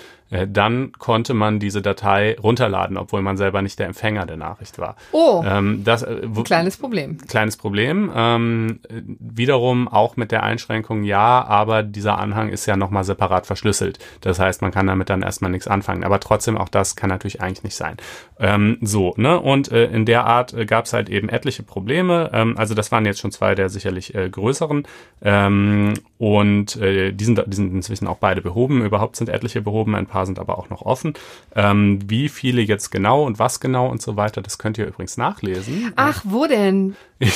[0.48, 4.96] dann konnte man diese Datei runterladen, obwohl man selber nicht der Empfänger der Nachricht war.
[5.12, 7.18] Oh, ähm, das, äh, ein kleines Problem.
[7.28, 8.12] Kleines Problem.
[8.16, 14.00] Ähm, wiederum auch mit der Einschränkung, ja, aber dieser Anhang ist ja nochmal separat verschlüsselt.
[14.22, 16.04] Das heißt, man kann damit dann erstmal nichts anfangen.
[16.04, 17.98] Aber trotzdem, auch das kann natürlich eigentlich nicht sein.
[18.40, 19.40] Ähm, so, ne?
[19.40, 22.30] Und äh, in der Art äh, gab es halt eben etliche Probleme.
[22.34, 24.84] Ähm, also das waren jetzt schon zwei der sicherlich äh, größeren.
[25.22, 28.84] Ähm, und äh, die, sind, die sind inzwischen auch beide behoben.
[28.84, 31.14] Überhaupt sind etliche behoben, ein paar sind aber auch noch offen.
[31.56, 35.18] Ähm, wie viele jetzt genau und was genau und so weiter, das könnt ihr übrigens
[35.18, 35.94] nachlesen.
[35.96, 36.96] Ach, wo denn?
[37.20, 37.28] Bei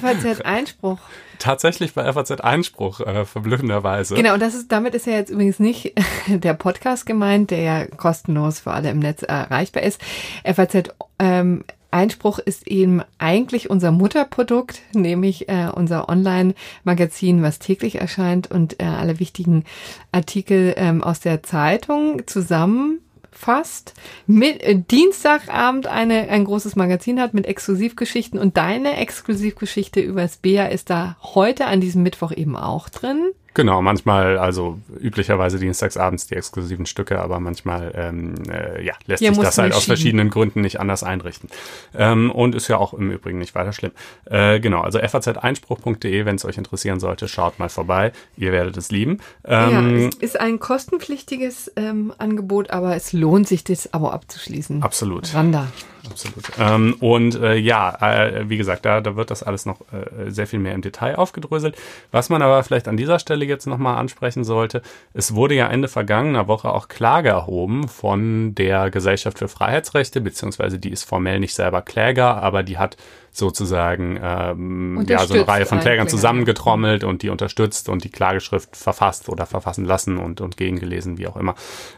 [0.00, 0.98] FAZ Einspruch.
[1.38, 4.14] Tatsächlich bei FAZ Einspruch, äh, verblüffenderweise.
[4.14, 5.94] Genau, und das ist, damit ist ja jetzt übrigens nicht
[6.28, 10.00] der Podcast gemeint, der ja kostenlos für alle im Netz erreichbar ist.
[10.44, 18.50] FAZ ähm, Einspruch ist eben eigentlich unser Mutterprodukt, nämlich äh, unser Online-Magazin, was täglich erscheint
[18.50, 19.64] und äh, alle wichtigen
[20.12, 23.94] Artikel ähm, aus der Zeitung zusammenfasst.
[24.26, 30.66] Mit äh, Dienstagabend eine, ein großes Magazin hat mit Exklusivgeschichten und deine Exklusivgeschichte übers BEA
[30.66, 33.30] ist da heute an diesem Mittwoch eben auch drin.
[33.58, 39.34] Genau, manchmal, also üblicherweise dienstagsabends die exklusiven Stücke, aber manchmal ähm, äh, ja, lässt Hier
[39.34, 41.50] sich das halt aus verschiedenen Gründen nicht anders einrichten.
[41.92, 43.90] Ähm, und ist ja auch im Übrigen nicht weiter schlimm.
[44.26, 48.12] Äh, genau, also faz-einspruch.de, wenn es euch interessieren sollte, schaut mal vorbei.
[48.36, 49.18] Ihr werdet es lieben.
[49.44, 54.84] Ähm, ja, es ist ein kostenpflichtiges ähm, Angebot, aber es lohnt sich, das Abo abzuschließen.
[54.84, 55.34] Absolut.
[55.34, 55.66] Randa
[56.10, 56.44] absolut.
[56.58, 60.46] Ähm, und äh, ja, äh, wie gesagt, da, da wird das alles noch äh, sehr
[60.46, 61.76] viel mehr im Detail aufgedröselt.
[62.10, 64.82] Was man aber vielleicht an dieser Stelle jetzt nochmal ansprechen sollte,
[65.14, 70.78] es wurde ja Ende vergangener Woche auch Klage erhoben von der Gesellschaft für Freiheitsrechte, beziehungsweise
[70.78, 72.96] die ist formell nicht selber Kläger, aber die hat
[73.30, 78.76] sozusagen ähm, ja, so eine Reihe von Klägern zusammengetrommelt und die unterstützt und die Klageschrift
[78.76, 81.54] verfasst oder verfassen lassen und, und gegengelesen, wie auch immer,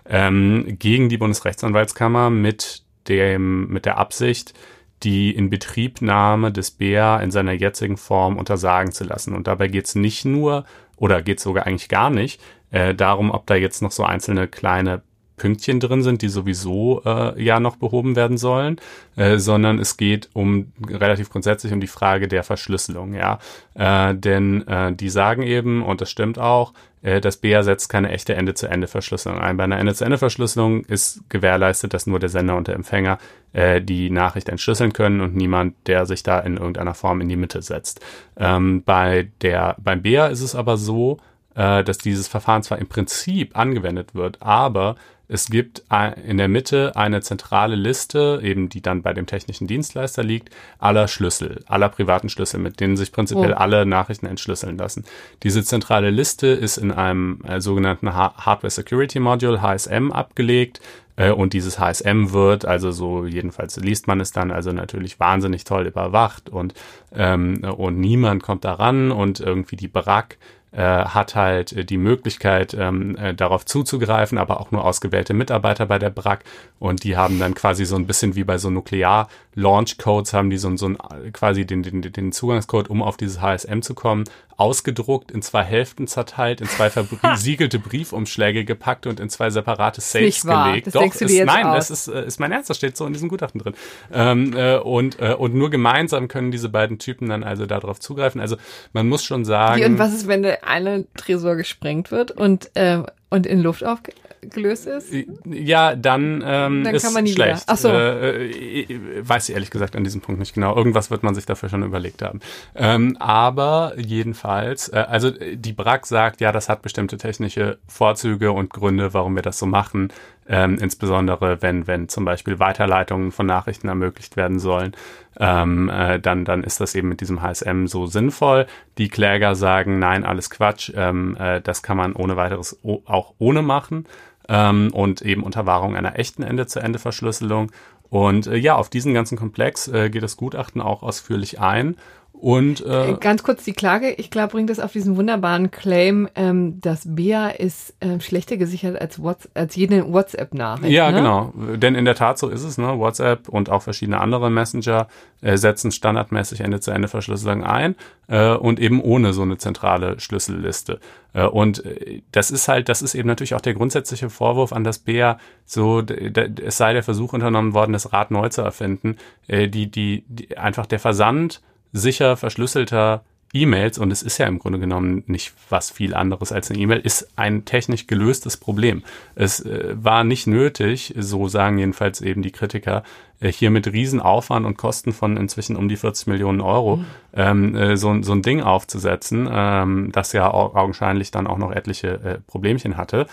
[0.08, 4.54] ähm, gegen die Bundesrechtsanwaltskammer mit dem, mit der Absicht,
[5.02, 9.34] die Inbetriebnahme des BEA in seiner jetzigen Form untersagen zu lassen.
[9.34, 10.64] Und dabei geht es nicht nur,
[10.96, 12.40] oder geht es sogar eigentlich gar nicht,
[12.70, 15.02] äh, darum, ob da jetzt noch so einzelne kleine
[15.40, 18.76] Pünktchen drin sind, die sowieso äh, ja noch behoben werden sollen,
[19.16, 23.38] äh, sondern es geht um relativ grundsätzlich um die Frage der Verschlüsselung, ja.
[23.72, 28.34] Äh, denn äh, die sagen eben, und das stimmt auch, das BEA setzt keine echte
[28.34, 29.56] Ende-zu-Ende-Verschlüsselung ein.
[29.56, 33.18] Bei einer Ende-zu-Ende-Verschlüsselung ist gewährleistet, dass nur der Sender und der Empfänger
[33.52, 37.36] äh, die Nachricht entschlüsseln können und niemand, der sich da in irgendeiner Form in die
[37.36, 38.00] Mitte setzt.
[38.36, 41.18] Ähm, bei der, beim BEA ist es aber so,
[41.54, 44.96] äh, dass dieses Verfahren zwar im Prinzip angewendet wird, aber
[45.32, 45.84] es gibt
[46.24, 51.06] in der Mitte eine zentrale Liste, eben die dann bei dem technischen Dienstleister liegt, aller
[51.06, 53.56] Schlüssel, aller privaten Schlüssel, mit denen sich prinzipiell oh.
[53.56, 55.04] alle Nachrichten entschlüsseln lassen.
[55.44, 60.80] Diese zentrale Liste ist in einem äh, sogenannten Hardware Security Module, HSM, abgelegt.
[61.14, 65.64] Äh, und dieses HSM wird, also so jedenfalls liest man es dann, also natürlich wahnsinnig
[65.64, 66.74] toll überwacht und,
[67.14, 70.38] ähm, und niemand kommt daran und irgendwie die BRAC
[70.72, 75.86] äh, hat halt äh, die Möglichkeit, ähm, äh, darauf zuzugreifen, aber auch nur ausgewählte Mitarbeiter
[75.86, 76.44] bei der BRAC.
[76.78, 80.76] Und die haben dann quasi so ein bisschen wie bei so Nuklear-Launch-Codes, haben die so,
[80.76, 80.98] so ein,
[81.32, 84.24] quasi den, den, den Zugangscode, um auf dieses HSM zu kommen,
[84.60, 90.42] ausgedruckt, in zwei Hälften zerteilt, in zwei versiegelte Briefumschläge gepackt und in zwei separate Safes
[90.42, 90.88] gelegt.
[90.88, 91.88] Das Doch, ist, nein, aus.
[91.88, 93.74] das ist, äh, ist mein Ernst, das steht so in diesem Gutachten drin.
[94.12, 98.40] Ähm, äh, und, äh, und nur gemeinsam können diese beiden Typen dann also darauf zugreifen.
[98.40, 98.56] Also
[98.92, 99.80] man muss schon sagen.
[99.80, 103.82] Wie, und was ist, wenn der eine Tresor gesprengt wird und, äh, und in Luft
[103.82, 104.16] aufgeht?
[104.42, 105.12] Gelöst ist?
[105.44, 107.64] Ja, dann, ähm, dann ist kann man nie schlecht.
[107.66, 107.88] Ach so.
[107.88, 108.88] Äh, äh,
[109.22, 110.74] weiß ich ehrlich gesagt an diesem Punkt nicht genau.
[110.74, 112.40] Irgendwas wird man sich dafür schon überlegt haben.
[112.74, 118.70] Ähm, aber jedenfalls, äh, also die BRAC sagt, ja, das hat bestimmte technische Vorzüge und
[118.70, 120.12] Gründe, warum wir das so machen.
[120.48, 124.96] Ähm, insbesondere wenn, wenn zum Beispiel Weiterleitungen von Nachrichten ermöglicht werden sollen,
[125.38, 128.66] ähm, äh, dann, dann ist das eben mit diesem HSM so sinnvoll.
[128.98, 133.62] Die Kläger sagen, nein, alles Quatsch, ähm, äh, das kann man ohne weiteres auch ohne
[133.62, 134.06] machen
[134.50, 137.70] ähm, und eben unter Wahrung einer echten Ende-zu-Ende-Verschlüsselung.
[138.10, 141.96] Und äh, ja, auf diesen ganzen Komplex äh, geht das Gutachten auch ausführlich ein.
[142.40, 146.26] Und äh, äh, ganz kurz die Klage, ich glaube, bringt es auf diesen wunderbaren Claim,
[146.34, 150.90] ähm, dass BEA ist äh, schlechter gesichert als, WhatsApp, als jede WhatsApp-Nachricht.
[150.90, 151.18] Ja, ne?
[151.18, 151.52] genau.
[151.76, 152.78] Denn in der Tat so ist es.
[152.78, 152.98] Ne?
[152.98, 155.08] WhatsApp und auch verschiedene andere Messenger
[155.42, 157.94] äh, setzen standardmäßig Ende-zu-Ende-Verschlüsselung ein
[158.28, 160.98] äh, und eben ohne so eine zentrale Schlüsselliste.
[161.34, 164.82] Äh, und äh, das ist halt, das ist eben natürlich auch der grundsätzliche Vorwurf an
[164.82, 165.36] das BEA,
[165.66, 169.16] so es sei der Versuch unternommen worden, das Rad neu zu erfinden.
[169.46, 171.60] Äh, die, die, die einfach der Versand
[171.92, 173.22] sicher verschlüsselter
[173.52, 177.00] E-Mails, und es ist ja im Grunde genommen nicht was viel anderes als eine E-Mail,
[177.00, 179.02] ist ein technisch gelöstes Problem.
[179.34, 183.02] Es äh, war nicht nötig, so sagen jedenfalls eben die Kritiker,
[183.40, 187.06] äh, hier mit Riesenaufwand und Kosten von inzwischen um die 40 Millionen Euro mhm.
[187.34, 192.08] ähm, äh, so, so ein Ding aufzusetzen, ähm, das ja augenscheinlich dann auch noch etliche
[192.08, 193.26] äh, Problemchen hatte.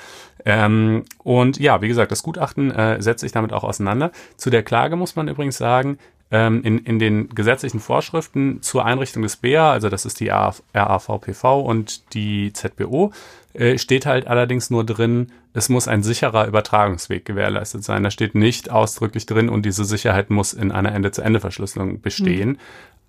[0.46, 4.12] Ähm, und ja, wie gesagt, das Gutachten äh, setzt sich damit auch auseinander.
[4.36, 6.00] Zu der Klage muss man übrigens sagen,
[6.32, 11.62] ähm, in, in den gesetzlichen Vorschriften zur Einrichtung des BEA, also das ist die RAVPV
[11.62, 13.12] und die ZBO,
[13.54, 18.04] äh, steht halt allerdings nur drin, es muss ein sicherer Übertragungsweg gewährleistet sein.
[18.04, 22.50] Da steht nicht ausdrücklich drin und diese Sicherheit muss in einer Ende-zu-Ende-Verschlüsselung bestehen.
[22.50, 22.58] Mhm.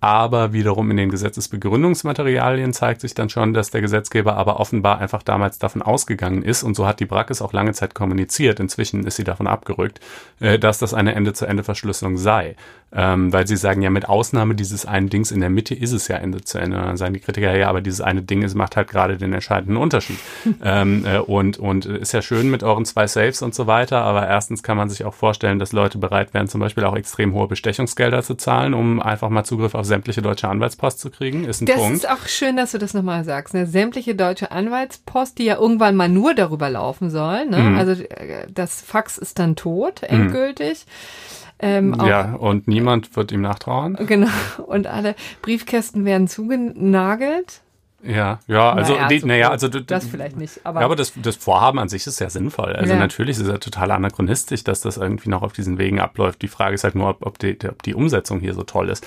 [0.01, 5.23] Aber wiederum in den Gesetzesbegründungsmaterialien zeigt sich dann schon, dass der Gesetzgeber aber offenbar einfach
[5.23, 9.17] damals davon ausgegangen ist, und so hat die Brackes auch lange Zeit kommuniziert, inzwischen ist
[9.17, 9.99] sie davon abgerückt,
[10.39, 12.55] äh, dass das eine Ende-zu-Ende-Verschlüsselung sei.
[12.91, 16.07] Ähm, weil sie sagen, ja, mit Ausnahme dieses einen Dings in der Mitte ist es
[16.07, 16.77] ja Ende zu Ende.
[16.77, 19.31] Und dann sagen die Kritiker, ja, aber dieses eine Ding ist, macht halt gerade den
[19.31, 20.17] entscheidenden Unterschied.
[20.63, 24.27] ähm, äh, und, und ist ja schön mit euren zwei Saves und so weiter, aber
[24.27, 27.47] erstens kann man sich auch vorstellen, dass Leute bereit wären, zum Beispiel auch extrem hohe
[27.47, 31.45] Bestechungsgelder zu zahlen, um einfach mal Zugriff auf sämtliche deutsche Anwaltspost zu kriegen.
[31.45, 31.97] Ist ein das Punkt.
[31.97, 33.53] ist auch schön, dass du das nochmal sagst.
[33.53, 33.67] Ne?
[33.67, 37.45] Sämtliche deutsche Anwaltspost, die ja irgendwann mal nur darüber laufen soll.
[37.45, 37.59] Ne?
[37.59, 37.77] Mhm.
[37.77, 40.85] Also äh, das Fax ist dann tot, endgültig.
[40.85, 41.48] Mhm.
[41.61, 43.97] Ähm, ja, und niemand wird ihm nachtrauern.
[44.07, 44.29] Genau.
[44.65, 47.61] Und alle Briefkästen werden zugenagelt.
[48.01, 50.61] Ja, ja, also, naja, die, naja, also das vielleicht nicht.
[50.63, 52.73] Aber, ja, aber das, das Vorhaben an sich ist ja sinnvoll.
[52.73, 52.99] Also ja.
[52.99, 56.41] natürlich ist es ja total anachronistisch, dass das irgendwie noch auf diesen Wegen abläuft.
[56.41, 59.05] Die Frage ist halt nur, ob, ob, die, ob die Umsetzung hier so toll ist.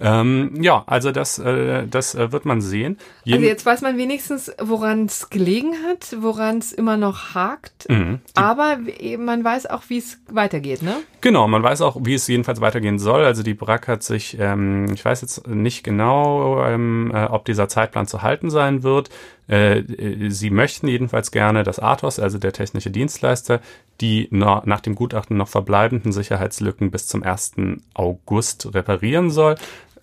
[0.00, 2.98] Ähm, ja, also das, äh, das äh, wird man sehen.
[3.22, 7.88] Jeden also jetzt weiß man wenigstens, woran es gelegen hat, woran es immer noch hakt.
[7.88, 8.20] Mhm.
[8.34, 8.78] Aber
[9.18, 10.96] man weiß auch, wie es weitergeht, ne?
[11.20, 13.24] Genau, man weiß auch, wie es jedenfalls weitergehen soll.
[13.24, 17.68] Also die BRAC hat sich, ähm, ich weiß jetzt nicht genau, ähm, äh, ob dieser
[17.68, 19.10] Zeitplan zu halten sein wird.
[19.46, 19.82] Äh,
[20.30, 23.60] sie möchten jedenfalls gerne, dass Athos, also der technische Dienstleister,
[24.00, 27.54] die nach dem Gutachten noch verbleibenden Sicherheitslücken bis zum 1.
[27.94, 29.54] August reparieren soll.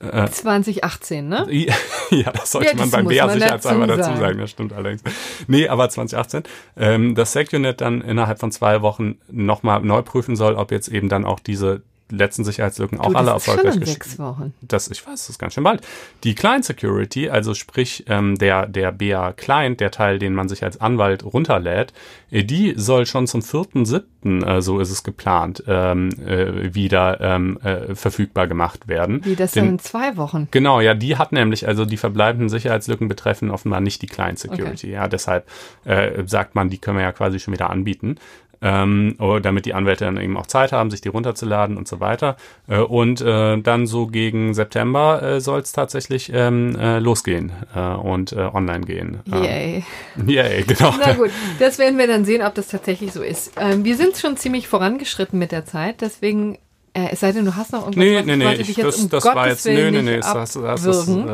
[0.02, 1.46] 2018, ne?
[2.10, 5.04] ja, das sollte ja, das man beim BA sicherheitshalber dazu, dazu sagen, das stimmt allerdings.
[5.48, 6.44] Nee, aber 2018.
[6.76, 11.08] Ähm, das SecUnit dann innerhalb von zwei Wochen nochmal neu prüfen soll, ob jetzt eben
[11.08, 14.54] dann auch diese letzten Sicherheitslücken auch du, alle das ist erfolgreich gesch- sechs Wochen.
[14.62, 15.82] das, ich weiß, das ist ganz schön bald.
[16.24, 20.64] Die Client Security, also sprich ähm, der, der BA Client, der Teil, den man sich
[20.64, 21.94] als Anwalt runterlädt,
[22.30, 27.58] äh, die soll schon zum 4.7., äh, so ist es geplant, ähm, äh, wieder ähm,
[27.64, 29.26] äh, verfügbar gemacht werden.
[29.26, 30.48] Wie das Den- dann in zwei Wochen.
[30.52, 34.92] Genau, ja, die hat nämlich, also die verbleibenden Sicherheitslücken betreffen offenbar nicht die Client Security.
[34.92, 35.48] Ja, deshalb
[35.86, 38.18] äh, sagt man, die können wir ja quasi schon wieder anbieten.
[38.64, 42.00] Ähm, oh, damit die Anwälte dann eben auch Zeit haben, sich die runterzuladen und so
[42.00, 42.38] weiter.
[42.68, 47.80] Äh, und äh, dann so gegen September äh, soll es tatsächlich ähm, äh, losgehen äh,
[47.80, 49.20] und äh, online gehen.
[49.26, 49.84] Yay.
[50.20, 50.94] Ähm, yay, genau.
[51.00, 53.54] Na gut, das werden wir dann sehen, ob das tatsächlich so ist.
[53.60, 56.60] Ähm, wir sind schon ziemlich vorangeschritten mit der Zeit, deswegen,
[56.94, 59.10] äh, es sei denn, du hast noch irgendwas, Nee, was- nee, nee, ich, das, um
[59.10, 61.28] das Gottes war jetzt, Willen nee, nee, nee, das, das abwürgen.
[61.28, 61.32] äh,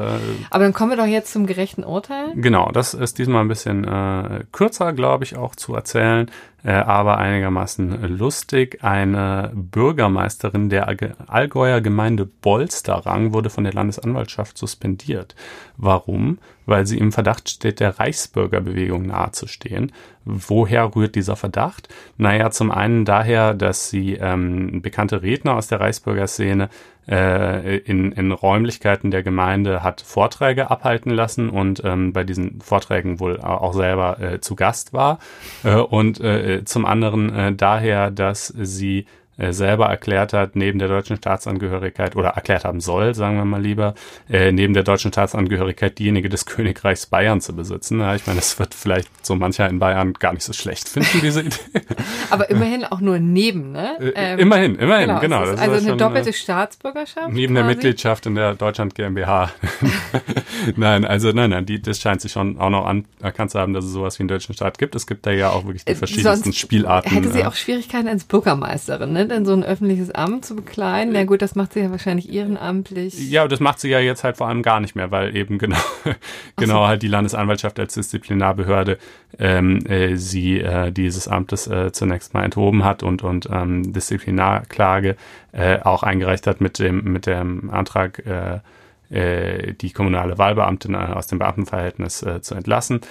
[0.49, 2.27] Aber dann kommen wir doch jetzt zum gerechten Urteil.
[2.35, 6.31] Genau, das ist diesmal ein bisschen äh, kürzer, glaube ich, auch zu erzählen,
[6.67, 8.83] äh, aber einigermaßen lustig.
[8.83, 10.89] Eine Bürgermeisterin der
[11.27, 15.33] Allgäuer Gemeinde Bolsterrang wurde von der Landesanwaltschaft suspendiert.
[15.77, 16.39] Warum?
[16.65, 19.93] Weil sie im Verdacht steht, der Reichsbürgerbewegung nahezustehen.
[20.25, 21.87] Woher rührt dieser Verdacht?
[22.17, 26.67] Naja, zum einen daher, dass sie ähm, bekannte Redner aus der Reichsbürgerszene
[27.09, 33.19] äh, in, in Räumlichkeiten der Gemeinde hat Vorträge abhalten lassen und ähm, bei diesen Vorträgen
[33.19, 35.19] wohl auch selber äh, zu Gast war.
[35.63, 39.05] Äh, und äh, zum anderen äh, daher, dass sie
[39.37, 43.93] selber erklärt hat, neben der deutschen Staatsangehörigkeit oder erklärt haben soll, sagen wir mal lieber,
[44.29, 47.99] äh, neben der deutschen Staatsangehörigkeit diejenige des Königreichs Bayern zu besitzen.
[47.99, 51.21] Ja, ich meine, das wird vielleicht so mancher in Bayern gar nicht so schlecht finden,
[51.21, 51.55] diese Idee.
[52.29, 53.97] Aber immerhin auch nur neben, ne?
[53.99, 55.19] Äh, Ähm, immerhin, immerhin, genau.
[55.19, 55.39] genau.
[55.41, 57.31] also eine schon, doppelte äh, Staatsbürgerschaft.
[57.31, 57.75] Neben der quasi.
[57.75, 59.51] Mitgliedschaft in der Deutschland GmbH.
[60.75, 63.85] nein, also nein, nein, die, das scheint sich schon auch noch anerkannt zu haben, dass
[63.85, 64.95] es sowas wie einen deutschen Staat gibt.
[64.95, 67.11] Es gibt da ja auch wirklich die Äh, verschiedensten sonst Spielarten.
[67.11, 69.26] Hätte sie äh, auch Schwierigkeiten als Bürgermeisterin, ne?
[69.29, 73.29] Denn so ein öffentliches Amt zu bekleiden, na gut, das macht sie ja wahrscheinlich ehrenamtlich.
[73.29, 75.77] Ja, das macht sie ja jetzt halt vor allem gar nicht mehr, weil eben genau,
[76.55, 78.97] genau halt die Landesanwaltschaft als Disziplinarbehörde
[79.39, 85.15] ähm, äh, sie äh, dieses Amtes äh, zunächst mal enthoben hat und und ähm, Disziplinarklage
[85.51, 88.59] äh, auch eingereicht hat mit dem mit dem Antrag äh,
[89.09, 93.01] äh, die kommunale Wahlbeamtin aus dem Beamtenverhältnis äh, zu entlassen.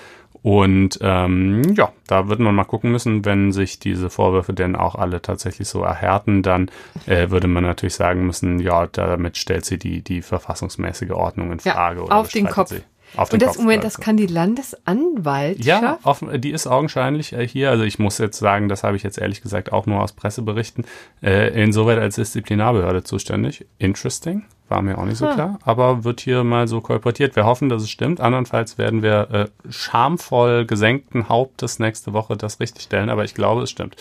[0.47, 4.95] Und ähm, ja, da wird man mal gucken müssen, wenn sich diese Vorwürfe denn auch
[4.95, 6.71] alle tatsächlich so erhärten, dann
[7.07, 11.59] äh, würde man natürlich sagen müssen, ja, damit stellt sie die, die verfassungsmäßige Ordnung in
[11.65, 12.05] Ja, Frage.
[12.05, 12.69] oder auf den Kopf.
[12.69, 12.83] Sie.
[13.15, 13.59] Auf den Und das, Kopf.
[13.65, 15.65] Moment, das kann die Landesanwaltschaft.
[15.65, 17.71] Ja, offen, die ist augenscheinlich äh, hier.
[17.71, 20.85] Also ich muss jetzt sagen, das habe ich jetzt ehrlich gesagt auch nur aus Presseberichten,
[21.23, 23.67] äh, insoweit als Disziplinarbehörde zuständig.
[23.79, 24.45] Interesting.
[24.69, 25.35] War mir auch nicht so Hm.
[25.35, 27.37] klar, aber wird hier mal so kolportiert.
[27.37, 28.21] Wir hoffen, dass es stimmt.
[28.21, 33.71] Andernfalls werden wir äh, schamvoll gesenkten Hauptes nächste Woche das richtigstellen, aber ich glaube, es
[33.71, 33.97] stimmt.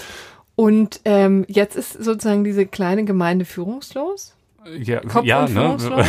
[0.56, 4.35] Und ähm, jetzt ist sozusagen diese kleine Gemeinde führungslos.
[4.80, 5.78] Ja, Kopf ja ne?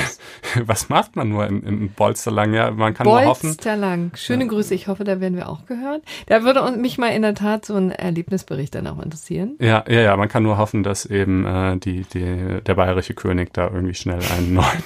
[0.65, 2.55] Was macht man nur in, in Bolsterlang?
[2.55, 3.51] Ja, man kann nur hoffen.
[3.51, 4.13] Bolsterlang.
[4.15, 4.75] Schöne Grüße.
[4.75, 6.03] Ich hoffe, da werden wir auch gehört.
[6.27, 9.57] Da würde mich mal in der Tat so ein Erlebnisbericht dann auch interessieren.
[9.61, 13.53] Ja, ja, ja, man kann nur hoffen, dass eben äh, die, die, der bayerische König
[13.53, 14.83] da irgendwie schnell einen neuen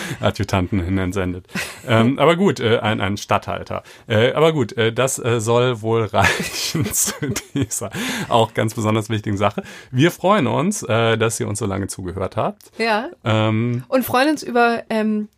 [0.20, 1.46] Adjutanten hin entsendet.
[1.86, 3.82] Ähm, aber gut, äh, ein, ein Statthalter.
[4.06, 7.14] Äh, aber gut, äh, das äh, soll wohl reichen zu
[7.54, 7.90] dieser
[8.28, 9.62] auch ganz besonders wichtigen Sache.
[9.90, 12.70] Wir freuen uns, äh, dass ihr uns so lange zugehört habt.
[12.78, 13.08] Ja.
[13.24, 15.28] Ähm, Und freuen uns über, ähm,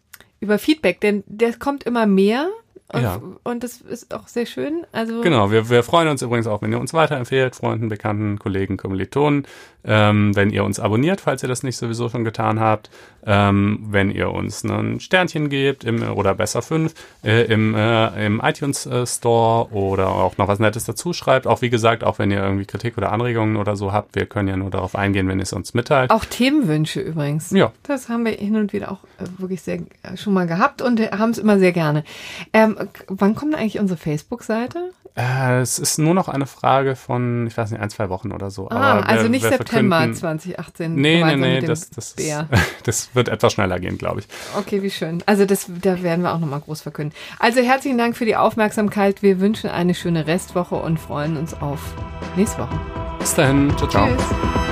[0.40, 2.48] über Feedback, denn der kommt immer mehr.
[2.92, 3.22] Und, Ja.
[3.44, 4.84] und das ist auch sehr schön.
[4.92, 8.76] Also Genau, wir, wir freuen uns übrigens auch, wenn ihr uns weiterempfehlt, Freunden, Bekannten, Kollegen,
[8.76, 9.46] Kommilitonen,
[9.84, 12.90] ähm, wenn ihr uns abonniert, falls ihr das nicht sowieso schon getan habt,
[13.26, 16.94] ähm, wenn ihr uns ein Sternchen gebt im, oder besser fünf
[17.24, 21.46] äh, im, äh, im iTunes äh, Store oder auch noch was Nettes dazu schreibt.
[21.46, 24.48] Auch wie gesagt, auch wenn ihr irgendwie Kritik oder Anregungen oder so habt, wir können
[24.48, 26.10] ja nur darauf eingehen, wenn ihr es uns mitteilt.
[26.10, 27.50] auch Themenwünsche übrigens.
[27.50, 27.72] Ja.
[27.84, 31.00] Das haben wir hin und wieder auch äh, wirklich sehr äh, schon mal gehabt und
[31.00, 32.04] haben es immer sehr gerne.
[32.52, 32.76] Ähm,
[33.08, 34.92] wann kommt eigentlich unsere Facebook-Seite?
[35.14, 38.50] Äh, es ist nur noch eine Frage von, ich weiß nicht, ein, zwei Wochen oder
[38.50, 38.70] so.
[38.70, 40.94] Ah, Aber also wir- nicht wir September verkünden- 2018.
[40.94, 42.44] Nee, nee, nee, das, das, ist,
[42.84, 44.28] das wird etwas schneller gehen, glaube ich.
[44.58, 45.22] Okay, wie schön.
[45.26, 47.14] Also das, da werden wir auch nochmal groß verkünden.
[47.38, 49.22] Also herzlichen Dank für die Aufmerksamkeit.
[49.22, 51.80] Wir wünschen eine schöne Restwoche und freuen uns auf
[52.36, 52.80] nächste Woche.
[53.18, 54.08] Bis dahin, ciao, ciao.
[54.08, 54.71] Tschüss.